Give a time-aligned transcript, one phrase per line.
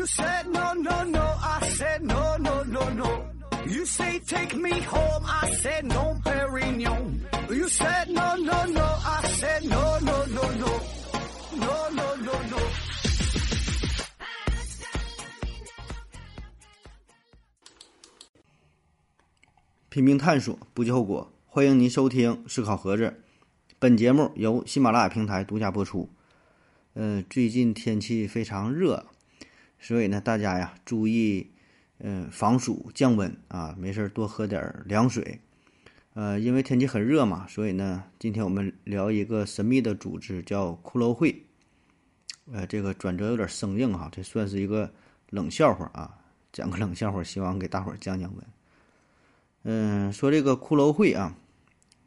[0.00, 1.20] You said no, no, no.
[1.20, 3.22] I said no, no, no, no.
[3.66, 5.24] You say take me home.
[5.26, 7.20] I said no, Perignon.
[7.50, 8.82] You said no, no, no.
[8.82, 10.80] I said no, no, no, no.
[11.52, 12.58] No, no, no, no.
[19.90, 21.30] 拼命探索，不计后果。
[21.46, 23.04] 欢迎您收听《思考盒子》，
[23.78, 26.08] 本节目由喜马拉雅平台独家播出。
[26.94, 29.04] 呃，最近天气非常热，
[29.80, 31.50] 所以呢，大家呀注意，
[31.98, 35.40] 嗯、防暑降温啊，没事儿多喝点儿凉水。
[36.12, 41.44] 呃，因为天气很热嘛，所以呢，今天我们聊一个神秘的组织，叫骷髅会。
[42.52, 44.92] 呃，这个转折有点生硬哈，这算是一个
[45.30, 46.18] 冷笑话啊，
[46.52, 48.44] 讲个冷笑话，希望给大伙儿降降温。
[49.62, 51.36] 嗯，说这个骷髅会啊，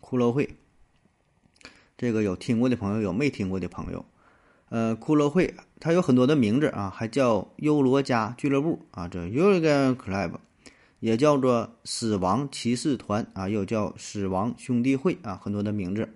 [0.01, 0.57] 骷髅会，
[1.97, 4.05] 这个有听过的朋友，有没听过的朋友。
[4.67, 10.35] 呃，骷髅会它有很多的名字啊，还叫优罗加俱乐部啊，这 Yoga Club，
[11.01, 16.07] 也叫做死亡骑士团啊，又叫死亡兄弟会啊，很多的名字。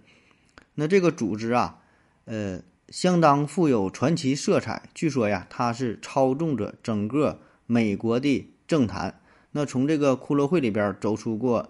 [0.75, 1.79] 那这个组织啊，
[2.23, 4.83] 呃，相当富有传奇色彩。
[4.93, 9.19] 据说呀，它是操纵着整个美国的政坛。
[9.51, 11.69] 那从这个骷髅会里边走出过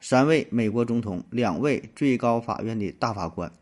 [0.00, 3.52] 三位美国总统、两位最高法院的大法官，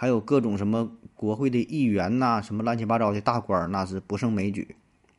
[0.00, 4.76] 还有各种什么国会的议员呐、什么乱七八糟的大官儿，那是不胜枚举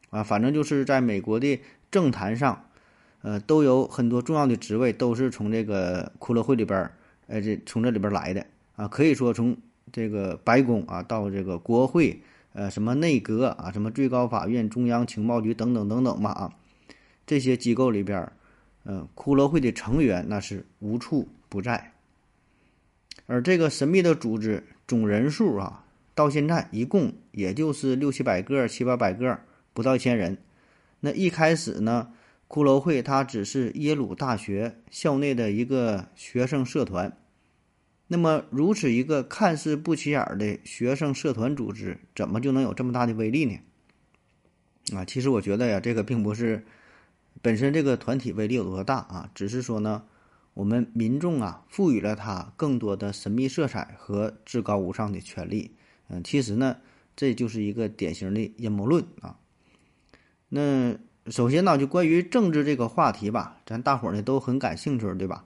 [0.10, 0.24] 啊。
[0.24, 1.60] 反正就是在美国的
[1.92, 2.64] 政坛上，
[3.22, 6.94] 呃，都有很多重要的职位都是从这个骷髅会里边儿，
[7.28, 8.46] 呃，这从这里边来的
[8.78, 8.88] 啊。
[8.88, 9.58] 可以说从
[9.92, 12.22] 这个白宫啊到这个国会，
[12.54, 16.54] 呃，什么内阁啊，什么最高法院、中央情报局等等等等吧啊。
[17.28, 18.32] 这些机构里边儿，
[18.86, 21.92] 嗯，骷髅会的成员那是无处不在。
[23.30, 25.86] 而这个神秘的组织总人数啊，
[26.16, 29.40] 到现在一共也就是六七百个、七八百个，
[29.72, 30.40] 不到一千人。
[31.02, 32.12] 那一开始呢，
[32.48, 37.16] 骷髅会它只是耶鲁大学校内的一个学生社团。
[38.08, 43.60] 那么，如此一个看似不起眼的学生社团组织，怎么就能有这么大的威力呢？
[44.98, 46.66] 啊，其实我觉得呀，这个并不是。
[47.44, 49.30] 本身这个团体威力有多大啊？
[49.36, 50.04] 只是说呢，
[50.60, 55.72] 我们民众啊赋予了它更多的神秘色彩和至高无上的权利。
[56.10, 56.76] 嗯，其实呢，
[57.16, 59.40] 这就是一个典型的阴谋论啊。
[60.50, 65.46] 那首先呢，就关于政治这个话题吧，咱大伙儿呢都很感兴趣，对吧？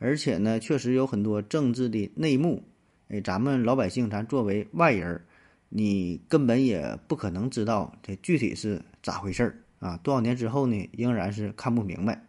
[0.00, 2.64] 而且呢，确实有很多政治的内幕，
[3.10, 5.22] 哎，咱们老百姓，咱作为外人，
[5.68, 9.62] 你根本也不可能知道这具体是咋回事儿。
[9.78, 12.26] 啊，多少年之后呢，仍然是看不明白，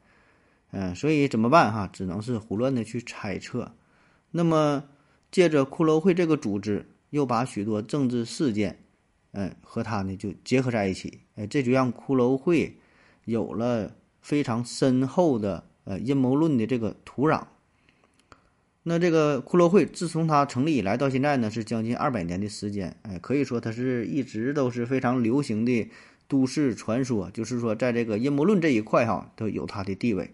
[0.72, 1.90] 嗯，所以怎么办哈？
[1.92, 3.74] 只能是胡乱的去猜测。
[4.32, 4.84] 那么，
[5.32, 8.80] 借着骷髅会这个组织，又把许多政治事件，
[9.32, 12.78] 嗯，和它呢就结合在一起，哎，这就让骷髅会
[13.26, 17.44] 有了非常深厚的呃阴谋论的这个土壤。
[18.84, 25.90] 那这个骷髅会自从它成立以来到现在呢，是将近二百年的时间，哎，可以说它是一直都是非常流行的。
[26.28, 30.32] 都市传说就是说，在这个阴谋论这一块哈，都有它的地位，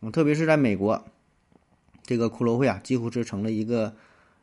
[0.00, 1.04] 嗯，特别是在美国，
[2.02, 3.94] 这个骷髅会啊，几乎是成了一个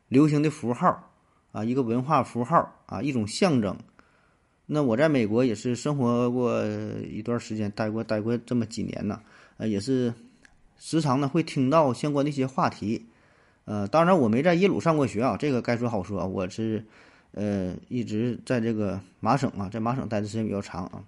[0.08, 1.10] 流行的符号
[1.52, 3.76] 啊，一个文化符号啊，一种象征。
[4.66, 6.64] 那我在美国也是生活过
[6.98, 9.20] 一段时间，待过待过这么几年呢，
[9.56, 10.14] 呃，也是
[10.78, 13.06] 时常呢会听到相关的一些话题，
[13.64, 16.84] 呃，当然我没在耶鲁上过学啊，这个该说好说，我是。
[17.32, 21.04] 呃，一直在这个麻省啊，在麻省待的时间比较长啊。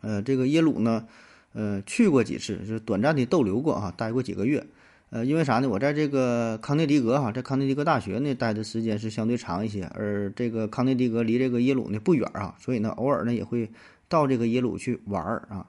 [0.00, 1.08] 呃，这个耶鲁呢，
[1.52, 4.64] 呃，去过几次，就是短暂的逗留过啊，待过几个月。
[5.10, 5.68] 呃，因为啥呢？
[5.68, 13.70] 我在这个康涅狄格哈，在康涅狄格大学呢待的时间是相对长一些，而这个康涅狄格离这个耶鲁呢不远啊，所以呢，偶尔呢也会
[14.08, 15.68] 到这个耶鲁去玩儿啊。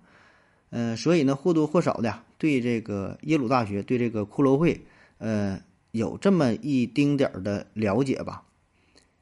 [0.69, 4.79] 呃，所以呢，或多或少的对这个耶鲁大学，对这个骷髅会，
[5.17, 5.59] 呃，
[5.91, 8.43] 有这么一丁点儿的了解吧。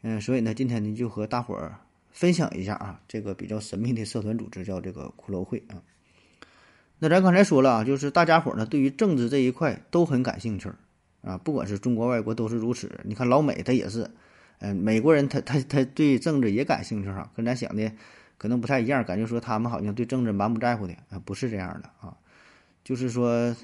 [0.04, 1.76] 嗯，所以呢，今天呢就和大伙儿
[2.12, 5.82] 分享一下啊，这个比较神秘的社团组织叫这个骷髅会啊。
[7.04, 10.70] 那咱刚才说了啊，就是大家伙呢对于政治这一块都很感兴趣
[11.24, 12.92] 啊，不管是中国外国都是如此。
[13.04, 14.08] 你看老美他也是，
[14.60, 17.92] 嗯，美国人他他他对政治也感兴趣哈，跟咱想的
[18.38, 22.16] 可能不太一样，感觉说他们好像对政治蛮不在乎的啊，不是这样的啊，
[22.84, 23.56] 就是说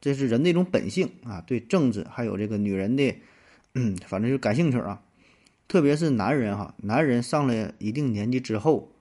[0.00, 3.16] 这是人的一种本性啊，对政治还有这个女人的，
[3.74, 5.02] 嗯，反正就感兴趣啊。
[5.66, 8.92] 特别是男人哈，男人上了一定年纪之后，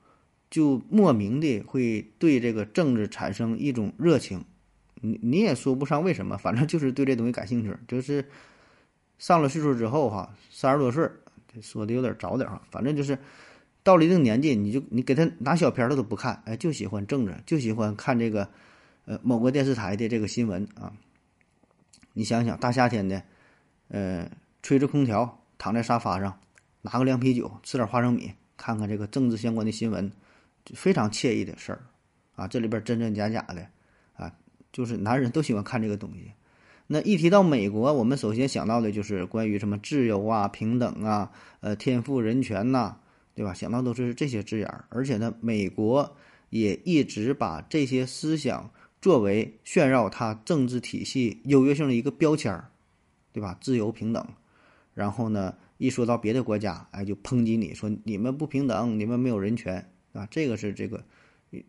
[0.49, 4.43] 就莫名的会对这个政治产生一种热情，
[5.01, 7.75] 你你也说不上为什么，反正就是对这东西感兴趣。
[7.87, 8.25] 就是
[9.17, 11.09] 上了岁数之后哈，三十多岁，
[11.61, 13.17] 说的有点早点哈，反正就是
[13.83, 18.49] 到了一定年纪，你就你给他拿小片他都不看，哎，就喜欢政治，就喜欢看这个，
[19.05, 20.91] 呃，某个电视台的这个新闻啊。
[22.13, 23.21] 你想想，大夏天的，
[23.89, 24.29] 呃，
[24.63, 26.39] 吹着空调，躺在沙发上，
[26.81, 30.11] 拿个凉啤酒，吃点花生米，看看这个政治相关的新闻，
[30.73, 31.85] 非常惬意的事儿
[32.35, 32.47] 啊。
[32.47, 33.65] 这里边真真假假的
[34.15, 34.33] 啊，
[34.71, 36.31] 就是男人都喜欢看这个东西。
[36.87, 42.97] 那一提到美国，我们首先想到的就是关于什么自由啊、平等啊、呃、天赋人权呐，
[43.35, 43.53] 对吧？
[43.53, 44.85] 想到都是这些字眼儿。
[44.89, 46.17] 而且呢，美国
[46.49, 48.71] 也一直把这些思想
[49.01, 52.69] 作为炫耀它政治体系优越性的一个标签儿，
[53.31, 53.55] 对吧？
[53.61, 54.27] 自由平等。
[54.95, 60.27] 然后呢，一说到别的国家，哎，就抨击你说你们不平等，你们没有人权啊。
[60.31, 61.03] 这个是这个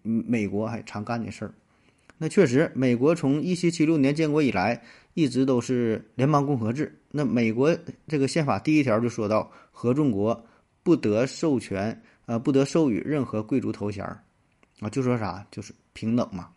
[0.03, 1.55] 美国还常干的事儿。
[2.19, 4.83] 那确实，美国从一七七六年建国以来。
[5.15, 6.97] 一直都是联邦共和制。
[7.11, 7.77] 那美国
[8.07, 10.47] 这个宪法第一条就说到，合众国
[10.85, 14.23] 不得授权，呃，不得授予任何贵族头衔儿，
[14.79, 16.51] 啊，就说啥就是平等嘛。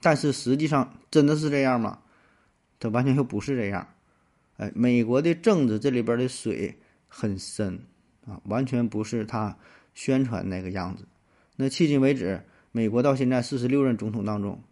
[0.00, 1.98] 但是实际上真的是这样吗？
[2.78, 3.86] 它完全又不是这样。
[4.56, 6.78] 哎，美国的政治这里边的水
[7.08, 7.76] 很深
[8.24, 9.54] 啊，完全不是他
[9.94, 11.04] 宣传那个样子。
[11.56, 14.62] 那迄今为止，美国到现在四十六任总统当中，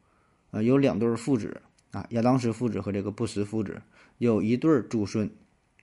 [0.53, 1.61] 呃，有两对父子。
[1.91, 3.81] 啊，亚当斯父子和这个布什父子
[4.19, 5.31] 有一对祖孙，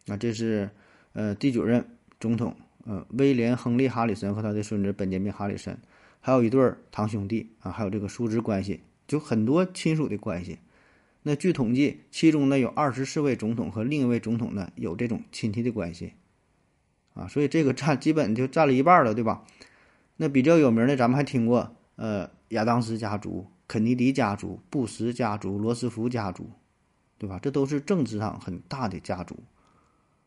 [0.08, 0.70] 啊，这是
[1.14, 1.88] 呃第九任
[2.20, 2.54] 总统，
[2.84, 5.80] 呃威廉·亨利·哈里森和他的孙子本杰明·哈里森，
[6.20, 10.60] 还有一对堂兄弟啊，还有这个叔侄关系，就很多亲属的关系。
[11.24, 16.12] 那据统计，其中呢有二十四位总统和另一位总统呢有这种亲戚的关系，
[17.14, 19.46] 啊，所以这个占基本就占了一半了，对吧？
[20.22, 23.48] 那比较有名的，咱们还听过，呃，亚当斯家族。
[23.68, 26.52] 肯尼迪家族、布什家族、罗斯福家族，
[27.18, 27.40] 对吧？
[27.42, 29.40] 这都是政治上很大的家族。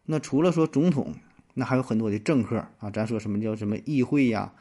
[0.06, 1.14] 那除了说总统，
[1.55, 2.91] 那还有很多的政客啊。
[2.91, 4.52] 咱说什么叫什么议会呀，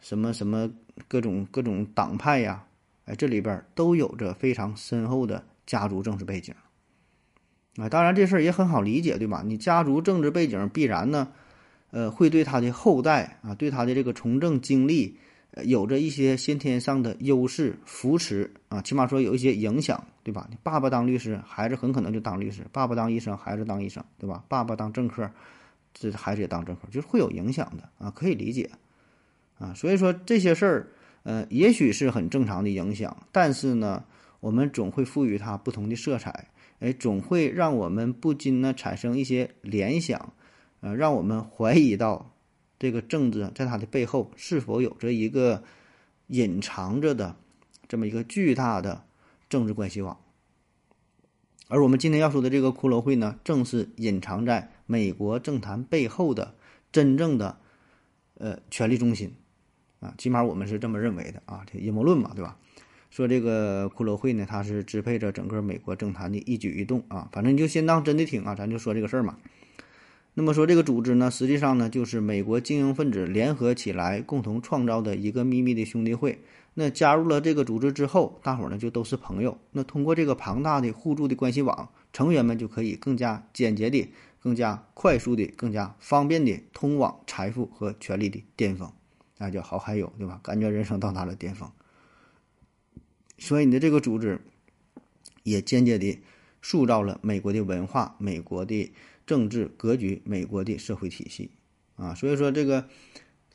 [0.00, 0.72] 什么什么
[1.06, 2.64] 各种各种党派呀，
[3.04, 6.52] 哎，这里边都有着非常深厚的家族政治背景。
[7.76, 9.44] 啊，当然这事儿也很好理解，对吧？
[9.46, 11.30] 你家族政治背景必然呢，
[11.92, 15.16] 呃，会对他的后代啊，对他的这个从政经历。
[15.64, 20.48] 有着一些先天上的优势扶持啊，起码说有一些影响，对吧？
[20.62, 24.42] 爸爸当律师，孩子很可能就当律师；爸爸当医生，孩子当医生，对吧？
[24.48, 25.30] 爸爸当政客，
[25.92, 28.70] 这孩子也当政客，就是会有影响的啊，可以理解
[29.58, 29.74] 啊。
[29.74, 30.88] 所以说这些事儿，
[31.24, 34.02] 呃，也许是很正常的影响，但是呢，
[34.40, 36.48] 我们总会赋予它不同的色彩，
[36.78, 40.32] 哎，总会让我们不禁呢产生一些联想，
[40.82, 42.28] 呃，让我们怀疑到。
[42.78, 45.62] 这个政治在它的背后是否有着一个
[46.26, 47.36] 隐藏着的
[47.86, 49.04] 这么一个巨大的
[49.48, 50.18] 政治关系网？
[51.68, 56.56] 而我们今天要说的这个骷髅会呢，正是隐藏在美国政坛背后的
[56.90, 57.56] 真正的
[58.34, 59.32] 呃权力中心
[60.00, 62.58] 啊，起码我们是这么认为的啊，这阴谋论嘛，对吧？
[63.10, 69.38] 说这个骷髅会呢，它是支配着整个美国政坛的一举一动啊，反正你就先当真的听啊，咱就说这个事儿嘛。
[70.34, 76.40] 那么说，这个组织呢，实际上呢，就是美国精英分子联合起来共同创造的一个秘密的兄弟会。
[76.72, 79.58] 那加入了这个组织之后，大伙儿呢就都是朋友。
[79.72, 88.90] 那通过这个庞大的互助的关系网，成员们就可以更加简洁的、更加快速的、更加方便的通往财富和权力的巅峰。
[89.36, 90.40] 那叫好嗨友，对吧？
[90.42, 91.70] 感觉人生到达了巅峰。
[93.36, 94.40] 所以你的这个组织
[95.42, 96.18] 也间接的
[96.62, 98.90] 塑造了美国的文化、美国的。
[99.26, 101.50] 政治格局，美国的社会体系，
[101.96, 102.86] 啊，所以说这个，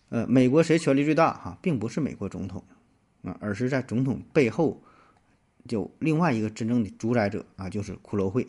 [0.09, 1.33] 呃，美国谁权力最大？
[1.33, 2.63] 哈，并不是美国总统，
[3.24, 4.81] 啊，而是在总统背后，
[5.67, 8.47] 就另外一个真正的主宰者啊，就是骷髅会，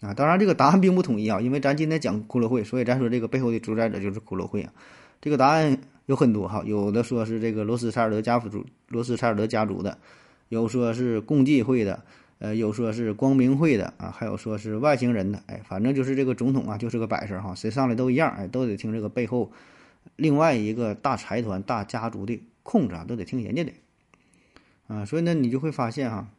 [0.00, 4.72] 啊，当然这个答案并不统一啊，因为咱今天讲骷髅会，所以咱说这个背后的主宰者就是骷髅会啊，
[5.20, 9.98] 这个答案有很多哈，有的说是这个罗斯柴尔德家族，罗斯柴尔德家族的，
[10.48, 12.04] 有说是共济会的。
[12.42, 19.52] 呃，有说是光明会的啊，还有说是外星人的，哎，反正就是这个总统啊，就是个摆设哈，谁上来都一样，哎，都得听这个背后
[20.16, 23.72] 另外一个大财团、大家族的控制啊，都得听人家的
[24.88, 26.30] 啊，所以呢，你就会发现哈，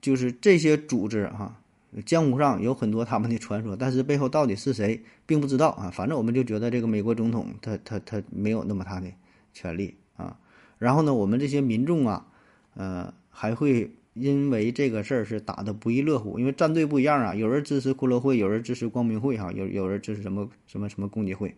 [0.00, 1.60] 就是这些组织哈，
[2.06, 5.90] 江湖上有很多他们的传说，但是背后到底是谁，并不知道啊。
[5.90, 9.08] 反正我们就觉得这个美国总统他他他没有那么大的
[9.52, 10.38] 权利啊。
[10.78, 12.28] 然后呢，我们这些民众啊，
[12.74, 13.90] 呃，还会。
[14.14, 21.54] 因为这个事儿是打的不亦乐乎，因为战队不一样啊，有人支持骷髅会，有人支持光明会，哈，有有人支持什么什么什么共济会，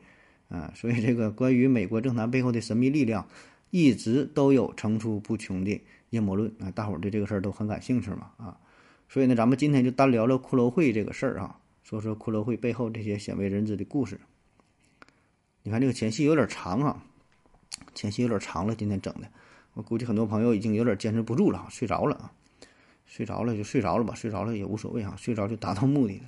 [0.49, 3.29] 啊，所以这个关于美国政坛背后的神秘力量，
[3.71, 8.59] 一直都有层出不穷的阴谋论啊，大伙儿对这个事儿都很感兴趣嘛，啊，
[9.09, 14.19] 所以呢，咱们今天就单聊聊骷髅会这个事儿啊，说说骷髅会背后这些鲜为人知的故事。
[15.63, 17.05] 你看这个前戏有点长啊，
[17.95, 19.29] 前戏有点长了，今天整的，
[19.75, 22.33] 我估计很多朋友已经有点坚持不住了，睡着了啊，
[23.07, 26.25] 睡着了就睡着了吧，睡着了也无所谓啊，睡着就达到目的了。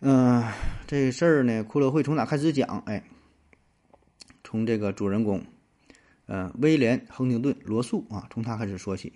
[0.00, 0.42] 嗯，
[0.86, 2.82] 这事儿呢，骷髅会从哪开始讲？
[2.86, 3.04] 哎，
[4.42, 5.40] 从这个主人公，
[6.26, 9.12] 呃，威廉·亨廷顿·罗素啊，从他开始说起。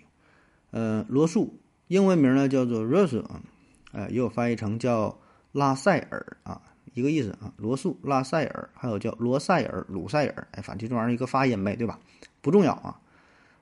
[0.71, 3.43] 呃，罗素英文名呢叫做 Rose 啊，
[3.91, 5.19] 呃，也有翻译成叫
[5.51, 6.63] 拉塞尔啊，
[6.93, 7.53] 一个意思啊。
[7.57, 11.99] 罗素、拉塞尔，还有叫罗塞尔、鲁塞尔，哎，反正这玩意儿一个发音呗，对吧？
[12.41, 13.01] 不重要啊。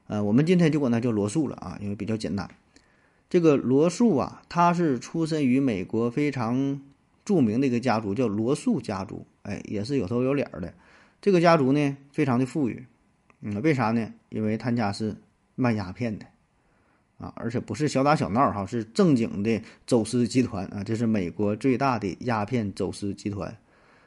[0.07, 2.49] 呃，我们今天就管他叫罗素了啊，因为比较简单。
[3.29, 6.81] 这个罗素啊，他是出身于美国非常。
[7.27, 10.75] 著名的一个家族叫罗素家族，哎，也是有头有脸的。
[11.23, 12.85] 这个家族呢，非常的富裕，
[13.41, 14.13] 嗯，为啥呢？
[14.29, 15.17] 因为他家是
[15.55, 16.27] 卖鸦片的，
[17.17, 20.85] 啊，而且不是小打小闹哈，是正经的走私集团啊。
[20.85, 23.57] 这是美国最大的鸦片走私集团，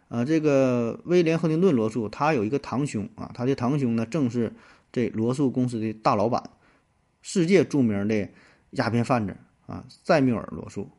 [0.09, 4.53] 啊，这个威廉·亨廷顿·罗素，他有一个堂兄啊，他的堂兄呢，正是
[4.91, 6.49] 这罗素公司的大老板，
[7.21, 8.29] 世界著名的
[8.71, 10.89] 鸦片贩子啊，塞缪尔·罗素。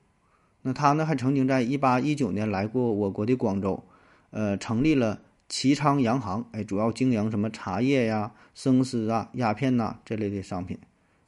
[0.63, 3.85] 那他呢，还曾经在一八一九年来过我国的广州，
[4.31, 10.79] 呃，成立了齐昌洋行，哎，主要经营什么茶叶呀、生丝啊、鸦片呐这类的商品，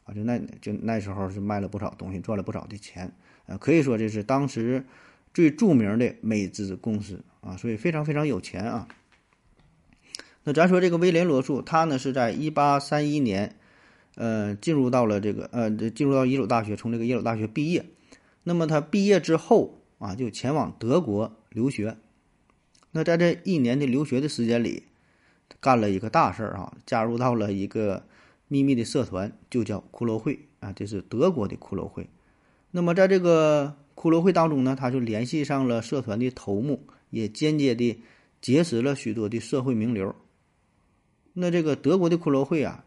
[0.05, 3.13] 啊，就那就那时候是卖了不少东西，赚了不少的钱，
[3.47, 4.85] 呃，可以说这是当时
[5.33, 8.89] 最著名的美资公司啊，所以非常非常有钱啊。
[10.43, 13.57] 那咱说这个威廉罗素，他呢是在一八三一年，
[14.17, 17.85] 呃，进入到了这个呃，进入到耶鲁大学，从这个耶鲁大学毕业。
[18.43, 21.97] 那么他毕业之后啊，就前往德国留学。
[22.93, 24.85] 那在这一年的留学的时间里，
[25.61, 28.05] 干了一个大事儿啊，加入到了一个
[28.49, 32.09] 秘密的社团，就叫骷髅会啊，这是德国的骷髅会。
[32.71, 38.01] 那么在这个骷髅会当中呢，他就联系上了社团的头目，也间接的
[38.41, 40.15] 结识了许多的社会名流。
[41.33, 42.85] 那这个德国的骷髅会啊，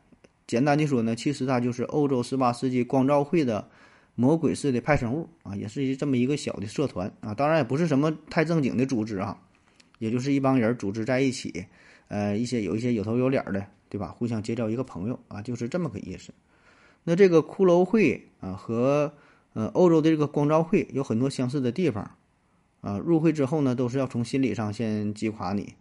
[0.48, 3.70] 简单的说呢，其实它就是欧洲十八世纪光照会的。
[4.16, 9.36] 魔鬼式的派生物啊，也是一这么一个小的社团啊，当然也不是什么太正经的组织啊，
[9.98, 11.66] 也就是一帮人组织在一起，
[12.10, 14.10] 呃，一些有一些有头有脸的，对吧？
[14.10, 16.32] 互相结交一个朋友啊，就是这么个意思。
[17.04, 19.12] 那这个骷髅会啊和
[19.54, 22.12] 呃欧洲的这个光照会有很多相似的地方
[22.82, 25.74] 啊，入会之后呢，都是要从心理上先击垮你，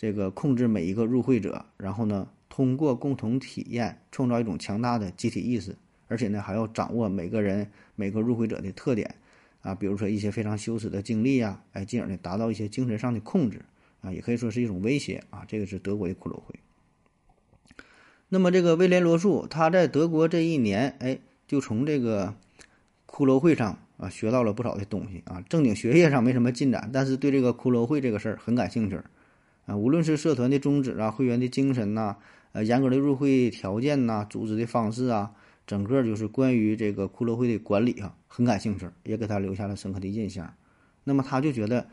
[0.00, 5.76] 这个控制每一个入会者，然后呢，通过共同体验创造一种强大的集体意识。
[6.08, 9.14] 而且呢，还要掌握每个人每个入会者的特点，
[9.60, 13.60] 啊，比如说一些非常羞耻的经历呀，哎，进而呢达到一些精神上的控制，
[14.00, 15.44] 啊，也可以说是一种威胁啊。
[15.46, 16.54] 这个是德国的骷髅会。
[18.30, 22.34] 那么这个威廉罗素他在德国这一年，哎，就从这个
[23.06, 25.44] 骷髅会上啊学到了不少的东西啊。
[25.46, 28.98] 正经学业上没什么进展，但是对这个骷髅会这个事儿很感兴趣，
[29.70, 32.16] 啊，无论是社团的宗旨啊、会员的精神呐、
[32.50, 35.32] 呃严格的入会条件呐、组织的方式啊。
[35.64, 40.52] 整个就是关于这个骷髅会的管理啊，很感兴趣，也给他留下了深刻的印象。
[41.04, 41.86] 那么他就觉得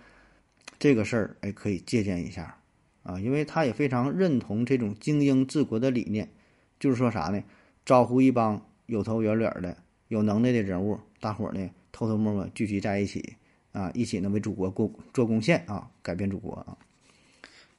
[0.80, 2.58] 这个事儿哎可以借鉴一下
[3.04, 6.32] 啊，因为他也非常认同这种精英治国的理念，
[6.80, 7.44] 就是说啥呢？
[7.86, 13.36] 招呼一帮有头有脸的、有能耐的人物，大伙儿呢偷偷摸摸聚集在一起
[13.74, 16.76] 啊，一起呢为祖国贡做贡献啊，改变祖国啊。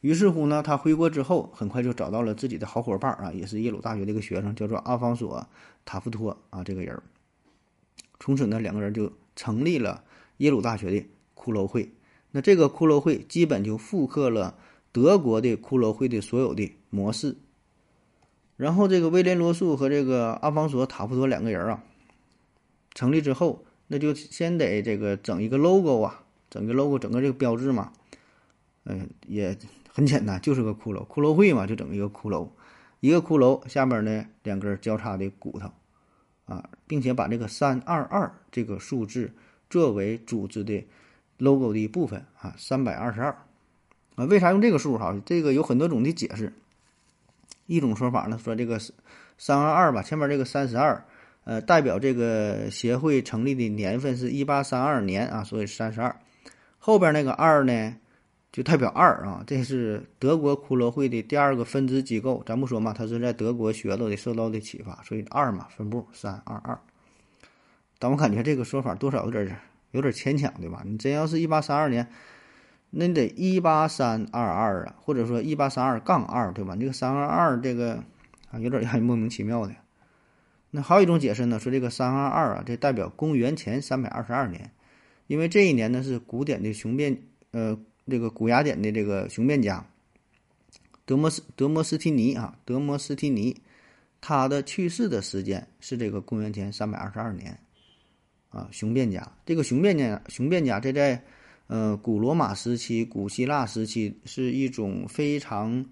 [0.00, 5.40] 于是乎呢，他回国之后，很快就找到了自己的好伙伴啊，也是耶鲁大学的一个学生，叫做阿方索·
[5.84, 7.02] 塔夫托啊，这个人。
[8.20, 10.04] 从此呢，两个人就成立了
[10.36, 11.90] 耶鲁大学的骷髅会。
[12.30, 14.56] 那这个骷髅会基本就复刻了
[14.92, 17.36] 德国的骷髅会的所有的模式。
[18.56, 21.82] 然后，这个威廉·罗素和这个阿方索·塔夫托两个人啊，
[22.94, 27.92] 成立之后，那就先得这个整一个 logo 啊，整个 logo，整个这个标志嘛，
[28.84, 29.58] 嗯，也。
[29.98, 32.48] 很简单，就是个骷髅，骷髅会嘛，就整一个骷髅，
[33.00, 35.72] 一个骷髅下面呢两根交叉的骨头，
[36.46, 39.32] 啊，并且把这个三二二这个数字
[39.68, 40.86] 作为组织的
[41.38, 43.36] logo 的一部分啊，三百二十二，
[44.14, 45.20] 啊，为啥用这个数哈？
[45.26, 46.52] 这个有很多种的解释，
[47.66, 48.80] 一种说法呢说这个
[49.36, 51.04] 三二二吧，前面这个三十二，
[51.42, 56.14] 呃，代表这个协会成立的年份是一八三二年啊，所以三十二，
[56.78, 57.96] 后边那个二呢？
[58.50, 62.42] 就代表二啊，这是德国骷髅会的第二个分支机构。
[62.46, 66.80] 咱不说嘛，他是在德国学到的，受到的启发，所以二嘛，分部三二二。
[67.98, 70.82] 但我感觉这个说法多少有点有点牵强，对吧？
[70.86, 72.08] 你真要是一八三二年，
[72.90, 76.74] 那你得一八三二二啊，或者说一八三二杠二，对吧？
[76.74, 78.02] 这个三二二这个
[78.50, 79.74] 啊，有点让人莫名其妙的。
[80.70, 84.70] 那还有一种解释呢，说这个三二二啊，这代表公元前三百二十二年，
[85.26, 87.78] 因为这一年呢是古典的雄辩，呃。
[88.10, 89.84] 这个古雅典的这个雄辩家
[91.04, 93.56] 德摩斯德摩斯提尼啊，德摩斯提尼，
[94.20, 97.58] 他的去世的时间是这个公元前三百二十二年
[98.50, 98.68] 啊。
[98.70, 101.22] 雄辩家，这个雄辩家，雄辩家这在
[101.66, 105.84] 呃古罗马时期、古希腊时期是一种非常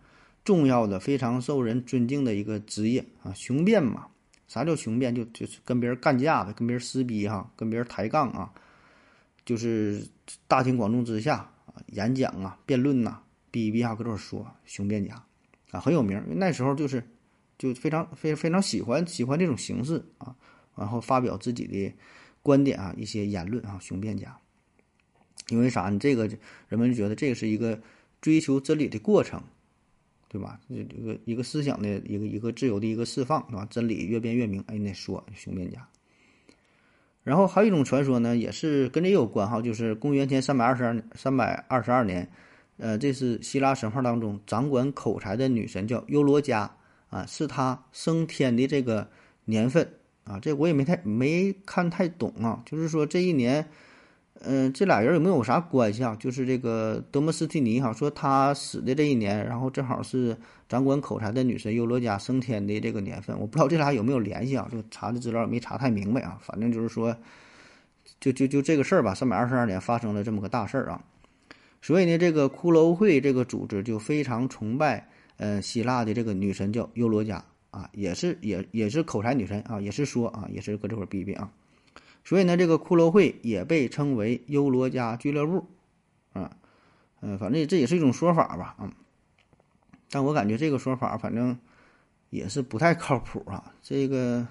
[0.45, 3.33] 重要的、非常受人尊敬的一个职业啊。
[3.35, 4.07] 雄辩嘛，
[4.49, 5.15] 啥叫雄辩？
[5.15, 8.53] 就就是跟别人干架的，跟别人撕逼哈，跟别人抬杠啊。
[9.47, 10.05] 就是
[10.49, 11.49] 大庭广众之下，
[11.87, 15.25] 演讲啊，辩论呐，逼逼哈搁这说雄辩家，
[15.71, 16.23] 啊很有名。
[16.37, 17.03] 那时候就是
[17.59, 20.37] 就非常非非常喜欢喜欢这种形式啊，
[20.75, 21.93] 然后发表自己的
[22.43, 24.39] 观点啊，一些言论啊，雄辩家。
[25.49, 25.89] 因为啥？
[25.91, 26.27] 你这个
[26.69, 27.81] 人们就觉得这个是一个
[28.21, 29.41] 追求真理的过程，
[30.29, 30.61] 对吧？
[30.69, 33.65] 这个一个思想的一个一个自由的一个释放，对吧？
[33.71, 34.61] 真理越辩越明。
[34.67, 35.89] 哎，那说雄辩家。
[37.27, 42.31] 然后还有一种传说呢，也是跟这有关哈，就是公元前三百二十二三百二十二年，
[42.77, 46.71] 呃，这是希腊神话当中掌管口才的女神叫优罗加
[47.11, 49.09] 啊，是她升天的这个
[49.45, 49.87] 年份
[50.23, 53.67] 啊，这我也没太没看太懂啊，就是说这一年。
[54.43, 56.17] 嗯，这俩人有没有啥关系啊？
[56.21, 60.37] 就是这个德摩斯蒂尼哈说他死的这一年，然后正好是
[60.69, 64.69] 掌管口才的女神尤罗加升天的这个年份，我不知道这俩有没有联系啊？
[64.71, 66.39] 就查的资料没查太明白啊。
[66.41, 67.17] 反正就是说，
[68.21, 71.03] 就就就这个事儿吧，三百二十二年发生了这么个大事儿啊。
[71.81, 81.51] 所以呢，这个骷髅会这个组织就非常崇拜，呃，希腊的这个女神叫尤罗加啊，也是也也是口才女神啊，也是说啊，也是搁这块儿逼逼啊。
[82.27, 85.69] 所以呢，这个骷髅会也被称为优罗加俱乐部，
[86.33, 86.57] 啊，
[87.21, 88.93] 嗯，反正这也是一种说法吧，啊，
[90.11, 91.57] 但我感觉这个说法反正
[92.29, 93.73] 也是不太靠谱啊。
[93.81, 94.49] 这个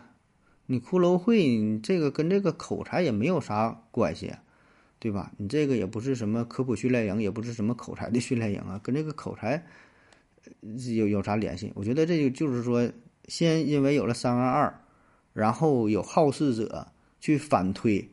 [0.67, 4.33] 你骷髅会，你这个跟这个口才也没有啥关系，
[4.97, 5.33] 对吧？
[5.35, 9.65] 你这个也不是什么科普训练营，也不是什么口才的训练营啊，跟这个口才
[10.95, 11.73] 有有啥联系？
[11.75, 12.89] 我觉得这就就是说，
[13.27, 14.79] 先因为有了三二二，
[15.33, 16.87] 然后有好事者。
[17.25, 18.07] 去反推，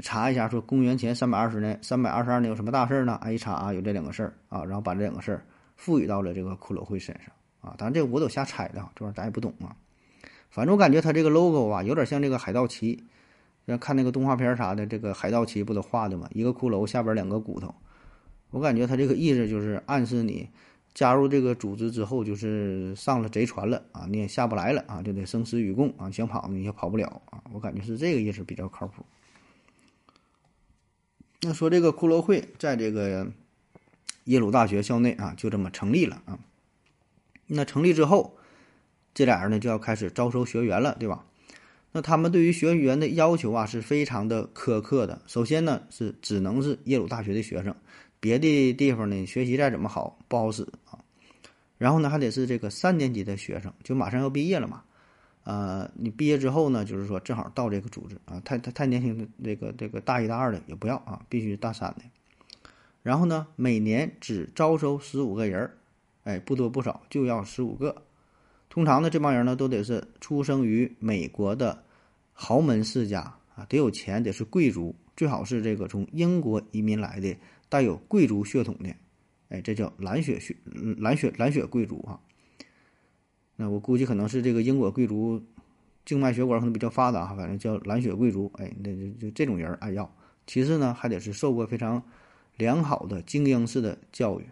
[0.00, 3.18] 查一下，说公元前三百二十年、三百二十二年有什么大事儿呢？
[3.22, 5.42] 哎，一查啊，有这两个事儿啊，然后把这两个事儿
[5.74, 7.74] 赋予到了这个骷髅会身上啊。
[7.78, 9.74] 当然，这我都瞎猜的，这玩意儿咱也不懂啊。
[10.50, 13.02] 反正我感觉它这个 logo 啊，有点像这个海盗旗，
[13.66, 16.28] 像看那个动画片啥的，这个海盗旗不都画的吗？
[16.34, 17.74] 一个骷髅下边两个骨头，
[18.50, 20.46] 我感觉它这个意思就是暗示你
[20.94, 27.42] 加入这个组织之后，就是上了贼船了啊，你也下不来了啊，就得生死与共啊，想跑你也跑不了啊。
[27.52, 29.04] 我感觉是这个意思比较靠谱。
[31.40, 33.30] 那说这个骷髅会在这个
[34.24, 36.38] 耶鲁大学校内啊，就这么成立了啊。
[37.46, 38.36] 那成立之后，
[39.14, 41.24] 这俩人呢就要开始招收学员了，对吧？
[41.92, 45.22] 那他们对于学员的要求啊是非常的苛刻的。
[45.26, 47.74] 首先呢是只能是耶鲁大学的学生，
[48.20, 50.98] 别的地方呢学习再怎么好不好使啊。
[51.76, 54.82] 然后呢还得是这个三年级的学生，就马上要毕业了嘛。
[55.44, 62.02] 呃，你毕业之后呢，就是说正好到这个组织啊，太太太年轻的这个这个大一大二的也不要啊，必须大三的。
[63.02, 65.78] 然后呢，每年只招收十五个人儿，
[66.24, 68.02] 哎，不多不少，就要十五个。
[68.68, 71.82] 通常呢，这帮人呢都得是出生于美国的
[72.34, 73.20] 豪门世家
[73.54, 77.34] 啊，得有钱，得是贵族，最好是这个从英国移民来的，
[77.68, 78.94] 带有贵族血统的，
[79.48, 80.56] 哎，这叫蓝血血
[80.98, 82.20] 蓝血蓝血贵族啊。
[83.56, 85.42] 那我估计可能是这个英国贵族
[86.04, 90.14] 静脉血管可能比较发达哈，反正叫蓝血贵族，哎，那就就这种人爱要。
[90.46, 92.02] 其次呢，还得是受过非常
[92.56, 94.46] 良好的精英式的教育，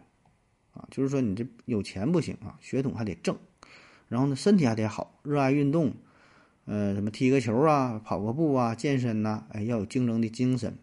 [0.74, 3.38] 啊，就是说你这有钱不行啊，血统还得正，
[4.08, 5.94] 然后呢身体还得好，热爱运动，
[6.66, 10.76] 呃，什么踢个球啊，跑个步啊，健身呐，哎，要有竞争的精神。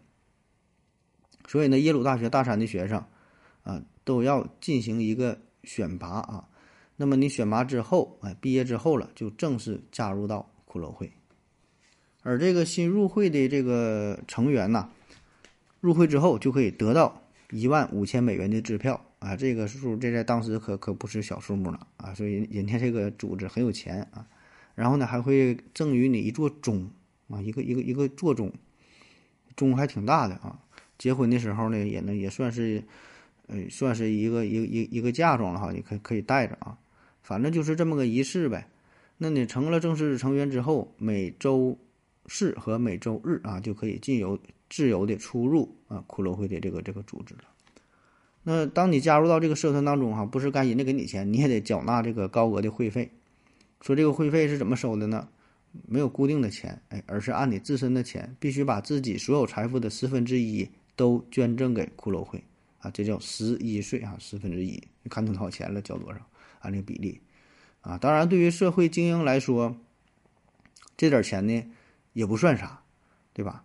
[1.54, 3.04] 所以呢，耶鲁大学大三的学生
[3.62, 6.48] 啊，都要进行一个选拔啊。
[6.96, 11.12] 那么你选拔之后，哎，毕业之后了，就正式加入到骷髅会。
[12.24, 14.88] 而这个新入会的这个成员呐，
[15.80, 24.26] 入会之后就可以得到一万五千美元的支票啊，这个数这在当时可可不是小数目了啊，所以人家这个组织很有钱啊。
[24.74, 26.90] 然后呢，还会赠予你一座钟
[27.28, 28.52] 啊，一个一个一个座钟，
[29.54, 30.58] 钟还挺大的啊。
[30.98, 32.82] 结婚的时候呢，也能也算是，
[33.46, 36.76] 呃，算是一个一个一一个嫁妆了哈，你可可以带着啊。
[37.22, 38.68] 反正就是这么个仪式呗。
[39.16, 41.78] 那你成了正式成员之后，每周
[42.26, 47.44] 四和每周日啊，就可以自由自由的出入啊骷髅会的这个这个组织了。
[48.42, 53.10] 那当你加入到这个社团当中哈，不是该人家给你钱，你也得缴纳这个高额的会费。
[53.80, 55.28] 说这个会费是怎么收的呢？
[55.88, 62.44] 没有固定的钱，哎，而是按你自身的钱，必须把自己所有财富的十分之一都捐赠给骷髅会
[62.80, 66.20] 啊，这叫十一税啊，十分之一，看挣多少钱了，交多少，
[66.60, 67.20] 按这个比例
[67.80, 67.98] 啊。
[67.98, 69.76] 当然，对于社会精英来说，
[70.96, 71.64] 这点钱呢
[72.12, 72.82] 也不算啥，
[73.32, 73.64] 对吧？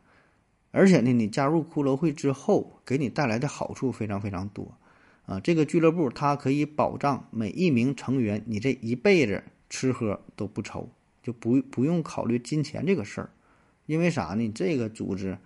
[0.72, 4.78] 而且呢，你加入骷髅会之后，给你带来的好处非常非常多
[5.26, 5.40] 啊。
[5.40, 10.90] 这个俱乐部它可以保障每一名成员，你这一辈子吃喝都不愁，
[11.24, 13.30] 就不不用考虑金钱这个事儿。
[13.88, 14.52] 因为啥呢？
[14.54, 15.40] 这个组织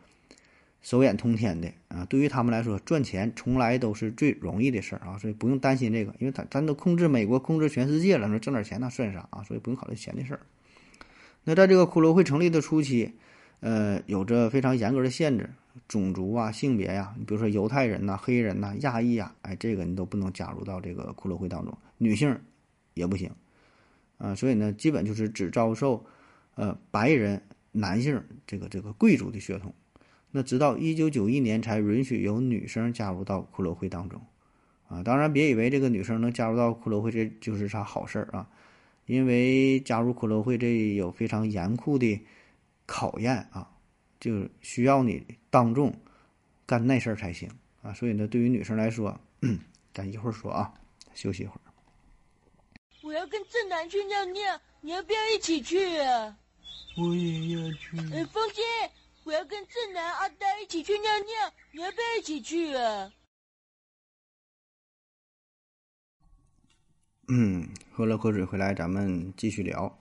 [0.84, 9.42] 手眼通天的啊，对于他们来说，赚钱从来都是最容易的事儿啊，所以不用担心这个，因为他咱都控制美国，控制全世界了，说挣点钱那算啥啊？
[9.44, 10.42] 所以不用考虑钱的事儿。
[11.46, 13.14] 那在这个骷髅会成立的初期。
[13.66, 15.50] 呃，有着非常严格的限制，
[15.88, 22.38] 种族啊、性别呀，你比如说犹太人呐、黑人呐、亚裔啊，哎，这个你都不能加入到这个骷髅会当中，女性
[22.94, 23.32] 也不行，
[24.18, 26.06] 啊，所以呢，基本就是只招收
[26.56, 27.42] 呃白人
[27.72, 29.74] 男性这个这个贵族的血统。
[30.34, 34.22] 那直到一九九一年才允许有女生加入到骷髅会当中，
[34.90, 38.50] 啊，当然别以为这个女生能加入到骷髅会这就是啥好事儿啊，
[39.06, 42.20] 因为加入骷髅会这有非常严酷的。
[42.86, 43.72] 考验啊，
[44.20, 45.96] 就需要你当众
[46.66, 47.50] 干那事儿才行
[47.82, 47.94] 啊。
[47.94, 49.18] 所以呢，对于女生来说，
[49.96, 50.74] 咱一会儿说啊，
[51.16, 51.62] 休息一会儿。
[53.02, 56.38] 我要跟正南去尿尿，你要不要一起去啊？
[56.98, 57.98] 我也要去。
[58.14, 58.62] 哎，风姐，
[59.26, 63.12] 我要跟正南、阿呆一起去尿尿，你要不要一起去啊？
[67.30, 69.98] 嗯，喝了口水回来，咱们继续聊。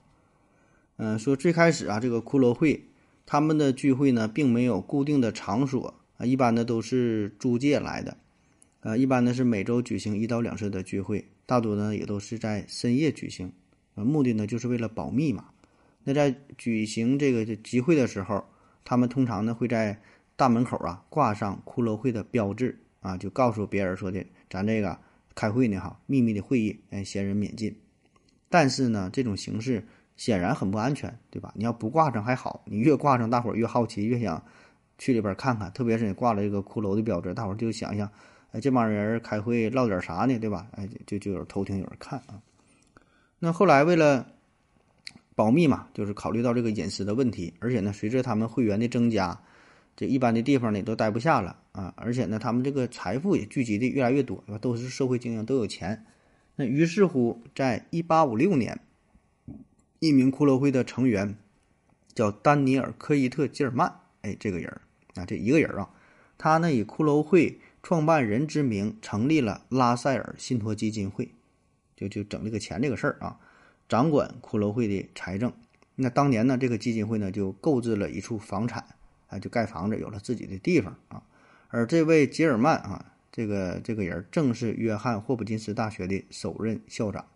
[0.97, 2.89] 嗯，说最开始啊，这个骷髅会
[3.25, 8.17] 他们的聚会呢，并没有固定的场所啊，一般的都是租借来的，
[8.81, 13.53] 呃，一般呢是每周举行一到两次的聚会，大多呢也都是在深夜举行，
[13.95, 15.51] 呃，目的呢就是为了保密嘛。
[16.03, 18.45] 那在举行这个集会的时候，
[18.85, 20.01] 他们通常呢会在
[20.37, 24.99] 大门口啊挂上骷髅会的标志啊，就告诉别人说的，咱这个
[25.35, 27.77] 开会呢哈，秘密的会议，哎，闲人免进。
[28.49, 29.87] 但是呢，这种形式。
[30.15, 31.53] 显然很不安全，对吧？
[31.57, 34.41] 你要不挂上还好，你越挂上，大伙儿越好奇，越想
[34.99, 35.73] 去里边看看。
[35.73, 38.09] 特别是你挂了这个骷髅的标志，大伙儿就想想，
[38.53, 40.69] 哎，这帮人开会唠点啥呢，对吧？
[40.73, 42.41] 哎，就就有偷听，有人看啊。
[43.39, 44.32] 那后来为了
[45.35, 49.41] 保密嘛，就是考虑到这个隐私的问题，而且呢，随着他们会员的增加，
[49.97, 51.93] 这一般的地方呢都待不下了啊。
[51.97, 54.59] 而且呢，他们这个财富也聚集的越来越多，对吧？
[54.59, 56.05] 都是社会精英，都有钱。
[56.57, 58.81] 那于是乎，在一八五六年。
[60.05, 61.37] 一名骷髅会的成员
[62.13, 64.81] 叫丹尼尔·科伊特·吉尔曼，哎，这个人
[65.15, 65.89] 啊，这一个人啊，
[66.37, 71.29] 他呢以骷髅会创办人之名成立了拉塞尔信托基金会，
[71.95, 73.39] 就就整这个钱这个事儿啊，
[73.93, 75.53] 掌管骷髅会的财政。
[75.97, 78.83] 那当年呢，这个基金会呢就购置了一处房产，
[79.29, 81.23] 啊，就盖房子，有了自己的地方啊。
[81.69, 87.27] 而这位吉尔曼啊，这个这个人正是约翰霍普金斯大学的首任校长。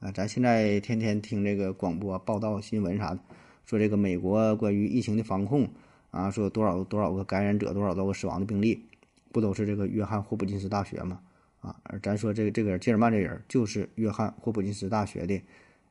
[0.00, 3.20] 啊，咱现在天天听这个广播报道新闻啥的，
[3.64, 5.70] 说这个美国关于疫情的防控
[6.10, 8.84] 啊，说多少多少个感染者，多少多个死亡的病例，
[9.32, 11.20] 不都是这个约翰霍普金斯大学吗？
[11.62, 15.40] 啊，而咱说这个这个吉尔曼这人就是约翰霍普金斯大学的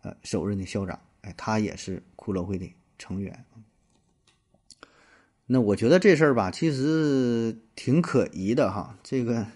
[0.04, 3.44] 呃首任的校长，哎，他也是骷髅会的成员。
[5.48, 9.48] 那我觉得这事儿吧，其实挺可疑的哈，这个。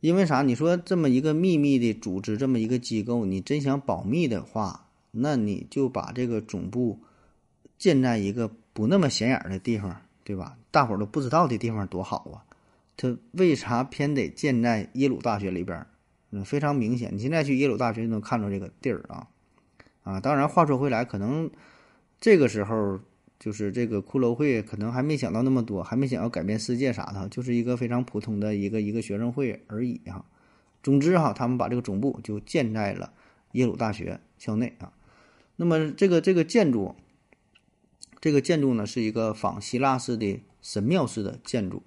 [0.00, 0.40] 因为啥？
[0.40, 6.98] 你说这么一个秘密的组织，这么一个机构，你真想保密的话，那你就把这个总部
[7.76, 10.56] 建在一个不那么显眼的地方，对吧？
[10.70, 12.44] 大伙儿都不知道的地方多好啊！
[12.96, 15.86] 他为啥偏得建在耶鲁大学里边？
[16.30, 19.28] 嗯，非常明显，你现在去耶鲁大学就能看到这个地儿啊！
[20.02, 21.50] 啊，当然话说回来，可能
[22.20, 23.00] 这个时候。
[23.42, 30.22] 就是这个骷髅会可能还没想到那么多，还没想要改变世界啥的，就是一个非常普通的一个一个学生会而已哈。
[30.82, 33.14] 总之哈，他们把这个总部就建在了
[33.52, 34.92] 耶鲁大学校内啊。
[35.56, 36.94] 那么这个这个建筑，
[38.20, 41.82] 这个建筑呢是一个仿希腊式的神庙式的建筑，